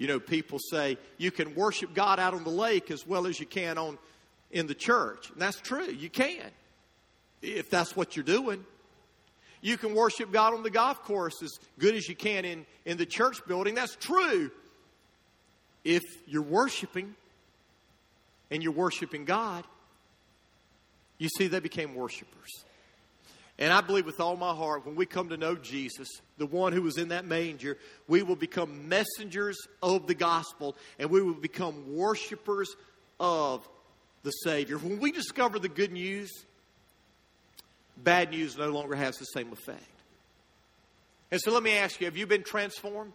You 0.00 0.06
know, 0.06 0.18
people 0.18 0.58
say 0.58 0.96
you 1.18 1.30
can 1.30 1.54
worship 1.54 1.92
God 1.92 2.18
out 2.18 2.32
on 2.32 2.42
the 2.42 2.50
lake 2.50 2.90
as 2.90 3.06
well 3.06 3.26
as 3.26 3.38
you 3.38 3.44
can 3.44 3.76
on 3.76 3.98
in 4.50 4.66
the 4.66 4.74
church. 4.74 5.28
And 5.30 5.40
that's 5.42 5.60
true. 5.60 5.84
You 5.84 6.08
can. 6.08 6.50
If 7.42 7.68
that's 7.68 7.94
what 7.94 8.16
you're 8.16 8.24
doing. 8.24 8.64
You 9.60 9.76
can 9.76 9.94
worship 9.94 10.32
God 10.32 10.54
on 10.54 10.62
the 10.62 10.70
golf 10.70 11.04
course 11.04 11.42
as 11.42 11.60
good 11.78 11.94
as 11.94 12.08
you 12.08 12.16
can 12.16 12.46
in, 12.46 12.64
in 12.86 12.96
the 12.96 13.04
church 13.04 13.46
building. 13.46 13.74
That's 13.74 13.94
true. 13.94 14.50
If 15.84 16.02
you're 16.26 16.40
worshiping 16.40 17.14
and 18.50 18.62
you're 18.62 18.72
worshiping 18.72 19.26
God, 19.26 19.66
you 21.18 21.28
see, 21.28 21.46
they 21.46 21.60
became 21.60 21.94
worshipers. 21.94 22.64
And 23.60 23.74
I 23.74 23.82
believe 23.82 24.06
with 24.06 24.20
all 24.20 24.36
my 24.36 24.54
heart, 24.54 24.86
when 24.86 24.96
we 24.96 25.04
come 25.04 25.28
to 25.28 25.36
know 25.36 25.54
Jesus, 25.54 26.08
the 26.38 26.46
one 26.46 26.72
who 26.72 26.80
was 26.80 26.96
in 26.96 27.08
that 27.08 27.26
manger, 27.26 27.76
we 28.08 28.22
will 28.22 28.34
become 28.34 28.88
messengers 28.88 29.58
of 29.82 30.06
the 30.06 30.14
gospel 30.14 30.76
and 30.98 31.10
we 31.10 31.20
will 31.20 31.34
become 31.34 31.94
worshipers 31.94 32.74
of 33.20 33.68
the 34.22 34.30
Savior. 34.30 34.78
When 34.78 34.98
we 34.98 35.12
discover 35.12 35.58
the 35.58 35.68
good 35.68 35.92
news, 35.92 36.30
bad 37.98 38.30
news 38.30 38.56
no 38.56 38.70
longer 38.70 38.96
has 38.96 39.18
the 39.18 39.26
same 39.26 39.52
effect. 39.52 39.84
And 41.30 41.38
so 41.38 41.52
let 41.52 41.62
me 41.62 41.72
ask 41.72 42.00
you 42.00 42.06
have 42.06 42.16
you 42.16 42.26
been 42.26 42.42
transformed? 42.42 43.12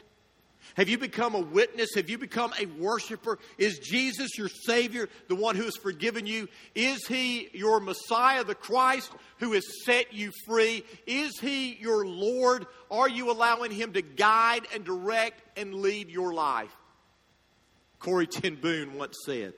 Have 0.73 0.89
you 0.89 0.97
become 0.97 1.35
a 1.35 1.39
witness? 1.39 1.89
Have 1.95 2.09
you 2.09 2.17
become 2.17 2.51
a 2.59 2.65
worshiper? 2.65 3.39
Is 3.57 3.79
Jesus 3.79 4.37
your 4.37 4.49
Savior, 4.49 5.07
the 5.29 5.35
one 5.35 5.55
who 5.55 5.63
has 5.63 5.77
forgiven 5.77 6.25
you? 6.25 6.49
Is 6.73 7.07
He 7.07 7.49
your 7.53 7.79
Messiah, 7.79 8.43
the 8.43 8.55
Christ, 8.55 9.11
who 9.37 9.53
has 9.53 9.63
set 9.85 10.13
you 10.13 10.31
free? 10.45 10.83
Is 11.07 11.39
He 11.39 11.75
your 11.75 12.05
Lord? 12.05 12.65
Are 12.91 13.07
you 13.07 13.31
allowing 13.31 13.71
Him 13.71 13.93
to 13.93 14.01
guide 14.01 14.67
and 14.73 14.83
direct 14.83 15.41
and 15.57 15.75
lead 15.75 16.09
your 16.09 16.33
life? 16.33 16.75
Corrie 17.99 18.27
ten 18.27 18.55
Boom 18.55 18.95
once 18.97 19.15
said, 19.25 19.53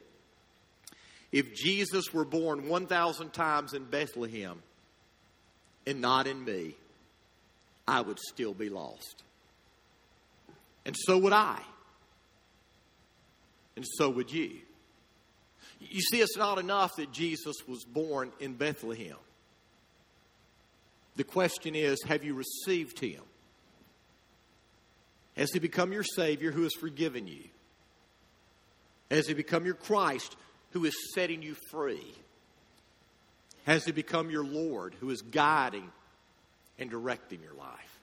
If 1.32 1.56
Jesus 1.56 2.14
were 2.14 2.26
born 2.26 2.70
1,000 2.70 3.34
times 3.34 3.74
in 3.74 3.86
Bethlehem 3.86 4.62
and 5.88 6.00
not 6.00 6.28
in 6.28 6.46
me, 6.46 6.76
I 7.88 8.02
would 8.02 8.20
still 8.20 8.54
be 8.54 8.70
lost. 8.70 9.24
And 10.88 10.96
so 10.98 11.18
would 11.18 11.34
I. 11.34 11.60
And 13.76 13.86
so 13.86 14.10
would 14.10 14.32
you. 14.32 14.52
You 15.80 16.02
see, 16.02 16.22
it's 16.22 16.38
not 16.38 16.58
enough 16.58 16.96
that 16.96 17.12
Jesus 17.12 17.56
was 17.68 17.84
born 17.84 18.32
in 18.40 18.54
Bethlehem. 18.56 19.18
The 21.18 21.26
question 21.26 21.76
is 21.76 22.02
have 22.08 22.24
you 22.24 22.34
received 22.34 23.00
him? 23.00 23.22
Has 25.36 25.52
he 25.52 25.60
become 25.60 25.92
your 25.92 26.04
Savior 26.04 26.52
who 26.52 26.64
has 26.64 26.74
forgiven 26.74 27.28
you? 27.28 27.44
Has 29.12 29.28
he 29.28 29.34
become 29.34 29.66
your 29.66 29.76
Christ 29.76 30.36
who 30.72 30.86
is 30.86 30.96
setting 31.14 31.44
you 31.44 31.56
free? 31.70 32.14
Has 33.66 33.84
he 33.84 33.92
become 33.92 34.32
your 34.32 34.46
Lord 34.46 34.96
who 35.00 35.10
is 35.10 35.22
guiding 35.22 35.92
and 36.80 36.90
directing 36.90 37.42
your 37.44 37.54
life? 37.54 37.97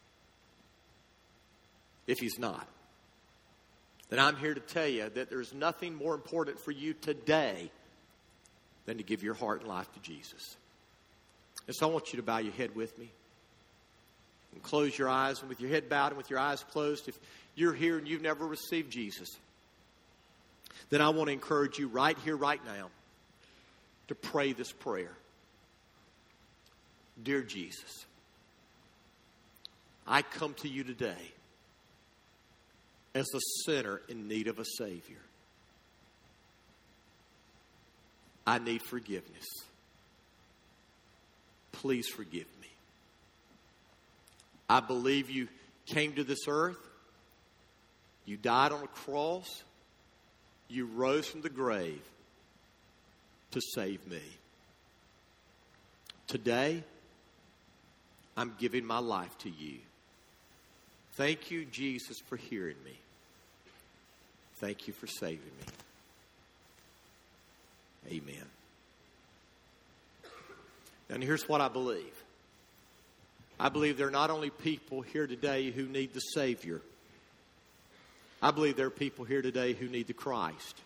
If 2.07 2.19
he's 2.19 2.38
not, 2.38 2.67
then 4.11 4.19
I'm 4.19 4.37
here 4.37 4.55
to 4.55 4.61
tell 4.61 4.87
you 4.87 5.09
that 5.09 5.31
there's 5.31 5.55
nothing 5.55 5.95
more 5.95 6.14
important 6.14 6.61
for 6.61 6.71
you 6.71 6.93
today 6.93 7.71
than 8.87 8.99
to 8.99 9.03
give 9.03 9.23
your 9.23 9.35
heart 9.35 9.61
and 9.61 9.69
life 9.69 9.90
to 9.95 10.01
Jesus. 10.01 10.57
And 11.67 11.75
so 11.75 11.88
I 11.88 11.93
want 11.93 12.12
you 12.12 12.19
to 12.19 12.23
bow 12.23 12.38
your 12.38 12.53
head 12.53 12.75
with 12.77 12.97
me 12.99 13.11
and 14.52 14.63
close 14.63 14.96
your 14.96 15.09
eyes. 15.09 15.40
And 15.40 15.48
with 15.48 15.61
your 15.61 15.71
head 15.71 15.88
bowed 15.88 16.09
and 16.09 16.17
with 16.17 16.31
your 16.31 16.38
eyes 16.38 16.63
closed, 16.71 17.09
if 17.09 17.19
you're 17.55 17.73
here 17.73 17.98
and 17.98 18.07
you've 18.07 18.23
never 18.23 18.46
received 18.46 18.92
Jesus, 18.92 19.37
then 20.90 21.00
I 21.00 21.09
want 21.09 21.29
to 21.29 21.33
encourage 21.33 21.79
you 21.79 21.88
right 21.88 22.17
here, 22.25 22.37
right 22.37 22.61
now, 22.65 22.90
to 24.09 24.15
pray 24.15 24.52
this 24.52 24.71
prayer. 24.71 25.13
Dear 27.23 27.42
Jesus, 27.42 28.05
I 30.07 30.23
come 30.23 30.55
to 30.55 30.69
you 30.69 30.85
today 30.85 31.33
as 33.15 33.27
a 33.35 33.40
sinner 33.65 34.00
in 34.08 34.29
need 34.29 34.48
of 34.48 34.58
a 34.58 34.65
Savior. 34.65 35.21
I 38.46 38.58
need 38.58 38.83
forgiveness. 38.83 39.46
Please 41.73 42.08
forgive 42.08 42.46
me. 42.60 42.69
I 44.69 44.81
believe 44.81 45.31
you 45.31 45.48
came 45.87 46.15
to 46.15 46.25
this 46.25 46.48
earth, 46.48 46.79
you 48.25 48.37
died 48.37 48.73
on 48.73 48.83
a 48.83 48.88
cross, 48.88 49.62
you 50.69 50.87
rose 50.87 51.27
from 51.27 51.42
the 51.42 51.50
grave 51.50 52.02
to 53.52 53.60
save 53.75 54.06
me. 54.06 54.23
Today, 56.27 56.83
I'm 58.37 58.54
giving 58.58 58.85
my 58.85 58.98
life 58.98 59.37
to 59.38 59.50
you. 59.50 59.79
Thank 61.12 61.50
you, 61.50 61.65
Jesus, 61.67 62.19
for 62.19 62.37
hearing 62.37 62.77
me. 62.85 62.98
Thank 64.59 64.87
you 64.87 64.94
for 64.94 65.07
saving 65.07 65.40
me. 68.09 68.19
Amen. 68.19 68.44
And 71.11 71.23
here's 71.23 71.48
what 71.48 71.61
I 71.61 71.69
believe 71.69 72.13
I 73.59 73.69
believe 73.69 73.96
there 73.96 74.09
are 74.09 74.13
not 74.13 74.31
only 74.31 74.50
people 74.50 75.00
here 75.00 75.27
today 75.27 75.71
who 75.71 75.87
need 75.87 76.13
the 76.13 76.21
Savior, 76.21 76.81
I 78.42 78.50
believe 78.50 78.77
there 78.77 78.87
are 78.87 78.90
people 78.90 79.25
here 79.25 79.42
today 79.42 79.73
who 79.73 79.88
need 79.88 80.07
the 80.07 80.13
Christ. 80.13 80.77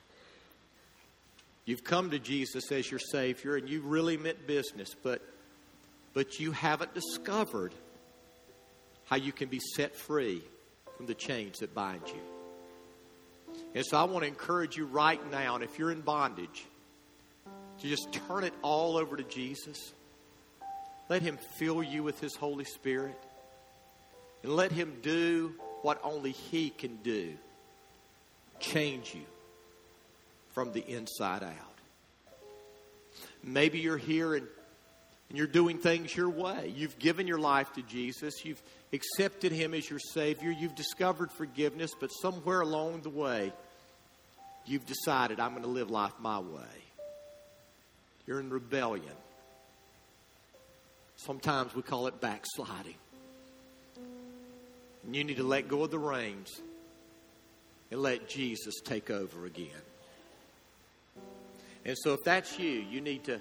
You've 1.65 1.85
come 1.85 2.11
to 2.11 2.19
Jesus 2.19 2.71
as 2.71 2.91
your 2.91 3.01
Savior 3.01 3.57
and 3.57 3.69
you 3.69 3.83
really 3.83 4.17
meant 4.17 4.47
business, 4.47 4.95
but, 5.03 5.23
but 6.15 6.39
you 6.41 6.53
haven't 6.53 6.95
discovered 6.95 7.75
how 9.07 9.17
you 9.17 9.33
can 9.33 9.49
be 9.49 9.61
set 9.75 9.97
free 9.97 10.43
from 10.97 11.07
the 11.07 11.15
chains 11.15 11.59
that 11.59 11.75
bind 11.75 12.03
you. 12.07 12.38
And 13.75 13.85
so 13.85 13.99
I 13.99 14.05
want 14.05 14.25
to 14.25 14.29
encourage 14.29 14.77
you 14.77 14.87
right 14.87 15.21
now, 15.31 15.55
and 15.55 15.65
if 15.65 15.79
you're 15.79 15.93
in 15.93 16.01
bondage, 16.01 16.65
to 17.81 17.89
just 17.89 18.09
turn 18.27 18.45
it 18.45 18.55
all 18.63 18.97
over 18.97 19.17
to 19.17 19.23
Jesus 19.25 19.93
let 21.09 21.23
Him 21.23 21.39
fill 21.59 21.83
you 21.83 22.03
with 22.03 22.21
His 22.21 22.35
Holy 22.37 22.65
Spirit. 22.65 23.19
And 24.43 24.55
let 24.55 24.71
Him 24.71 24.99
do 25.03 25.55
what 25.83 26.01
only 26.05 26.33
He 26.33 26.71
can 26.71 26.97
do 26.97 27.35
change 28.61 29.15
you 29.15 29.25
from 30.51 30.73
the 30.73 30.85
inside 30.85 31.45
out. 31.45 31.53
Maybe 33.45 33.79
you're 33.79 33.97
here 33.97 34.35
and, 34.35 34.49
and 35.29 35.37
you're 35.37 35.47
doing 35.47 35.79
things 35.79 36.15
your 36.17 36.31
way. 36.31 36.73
You've 36.75 36.99
given 36.99 37.27
your 37.27 37.39
life 37.39 37.73
to 37.75 37.83
Jesus, 37.83 38.45
you've 38.45 38.63
accepted 38.93 39.53
Him 39.53 39.75
as 39.75 39.89
your 39.89 39.99
Savior, 39.99 40.51
you've 40.51 40.75
discovered 40.75 41.31
forgiveness, 41.33 41.91
but 41.99 42.09
somewhere 42.09 42.61
along 42.61 43.03
the 43.03 43.11
way, 43.11 43.53
you've 44.67 44.87
decided, 44.87 45.41
I'm 45.41 45.51
going 45.51 45.63
to 45.63 45.69
live 45.69 45.91
life 45.91 46.15
my 46.19 46.39
way. 46.39 46.85
You're 48.27 48.41
in 48.41 48.51
rebellion. 48.51 49.05
Sometimes 51.17 51.75
we 51.75 51.83
call 51.83 52.07
it 52.07 52.21
backsliding. 52.21 52.95
And 55.05 55.17
you 55.17 55.25
need 55.25 55.39
to 55.39 55.43
let 55.43 55.69
go 55.69 55.83
of 55.83 55.91
the 55.91 55.99
reins 55.99 56.61
and 57.91 58.01
let 58.01 58.29
Jesus 58.29 58.75
take 58.85 59.11
over 59.11 59.47
again. 59.47 59.69
And 61.85 61.97
so, 61.97 62.13
if 62.13 62.23
that's 62.23 62.59
you, 62.59 62.69
you 62.69 63.01
need 63.01 63.25
to 63.25 63.41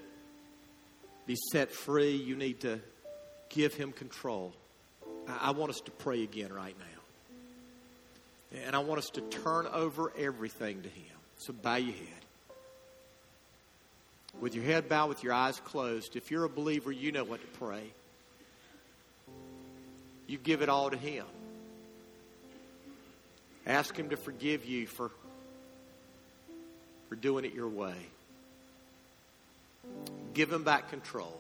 be 1.28 1.36
set 1.51 1.71
free. 1.71 2.15
You 2.15 2.36
need 2.36 2.61
to 2.61 2.80
give 3.49 3.75
Him 3.75 3.91
control. 3.91 4.53
I, 5.28 5.51
want 5.51 5.69
us 5.69 5.82
to 5.82 5.91
pray 5.91 6.23
again 6.23 6.51
right 6.51 6.75
now. 6.80 8.59
And 8.65 8.75
I 8.75 8.80
want 8.80 8.99
us 8.99 9.09
to 9.11 9.21
turn 9.21 9.67
over 9.67 10.11
everything 10.17 10.82
to 10.82 10.89
Him. 10.89 11.15
So, 11.38 11.53
bow 11.53 11.75
your 11.75 11.93
head 11.93 12.17
with 14.39 14.55
your 14.55 14.63
head 14.63 14.88
bowed, 14.88 15.09
with 15.09 15.23
your 15.23 15.34
eyes 15.34 15.59
closed, 15.59 16.15
if 16.15 16.32
you're 16.32 16.43
a 16.43 16.49
believer, 16.49 16.91
you 16.91 17.11
know 17.11 17.23
what 17.23 17.41
to 17.41 17.47
pray. 17.59 17.84
You 20.28 20.38
give 20.38 20.61
it 20.61 20.69
all 20.69 20.89
to 20.89 20.97
Him. 20.97 21.25
Ask 23.65 23.97
Him 23.97 24.09
to 24.09 24.17
forgive 24.17 24.65
you 24.65 24.88
for, 24.88 25.11
for 27.09 27.15
doing 27.15 27.45
it 27.45 27.53
your 27.53 27.69
way. 27.69 27.95
Give 30.33 30.51
Him 30.51 30.63
back 30.63 30.89
control. 30.89 31.39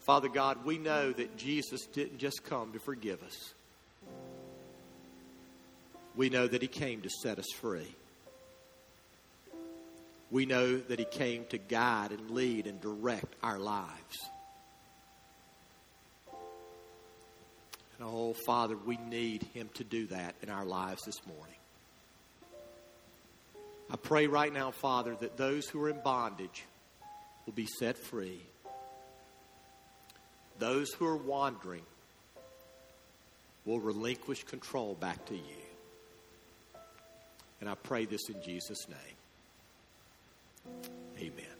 Father 0.00 0.28
God, 0.28 0.64
we 0.64 0.78
know 0.78 1.12
that 1.12 1.36
Jesus 1.36 1.86
didn't 1.86 2.18
just 2.18 2.44
come 2.44 2.72
to 2.72 2.78
forgive 2.78 3.22
us 3.22 3.54
we 6.16 6.28
know 6.28 6.46
that 6.46 6.62
He 6.62 6.68
came 6.68 7.00
to 7.02 7.10
set 7.10 7.38
us 7.38 7.50
free. 7.56 7.94
We 10.30 10.46
know 10.46 10.78
that 10.78 10.98
He 10.98 11.04
came 11.04 11.44
to 11.46 11.58
guide 11.58 12.12
and 12.12 12.30
lead 12.30 12.66
and 12.66 12.80
direct 12.80 13.34
our 13.42 13.58
lives. 13.58 14.18
And 18.02 18.10
oh, 18.12 18.34
Father, 18.46 18.76
we 18.76 18.96
need 18.96 19.44
Him 19.54 19.70
to 19.74 19.84
do 19.84 20.06
that 20.08 20.34
in 20.42 20.50
our 20.50 20.64
lives 20.64 21.02
this 21.04 21.24
morning. 21.24 21.54
I 23.88 23.96
pray 23.96 24.26
right 24.26 24.52
now, 24.52 24.72
Father, 24.72 25.14
that 25.20 25.36
those 25.36 25.68
who 25.68 25.80
are 25.84 25.88
in 25.88 26.00
bondage 26.00 26.64
will 27.46 27.52
be 27.52 27.66
set 27.78 27.96
free. 27.96 28.40
Those 30.58 30.90
who 30.94 31.06
are 31.06 31.16
wandering 31.16 31.84
will 33.64 33.78
relinquish 33.78 34.42
control 34.42 34.94
back 34.94 35.24
to 35.26 35.36
you. 35.36 35.62
And 37.60 37.70
I 37.70 37.76
pray 37.76 38.06
this 38.06 38.28
in 38.28 38.42
Jesus' 38.42 38.88
name. 38.88 40.74
Amen. 41.18 41.51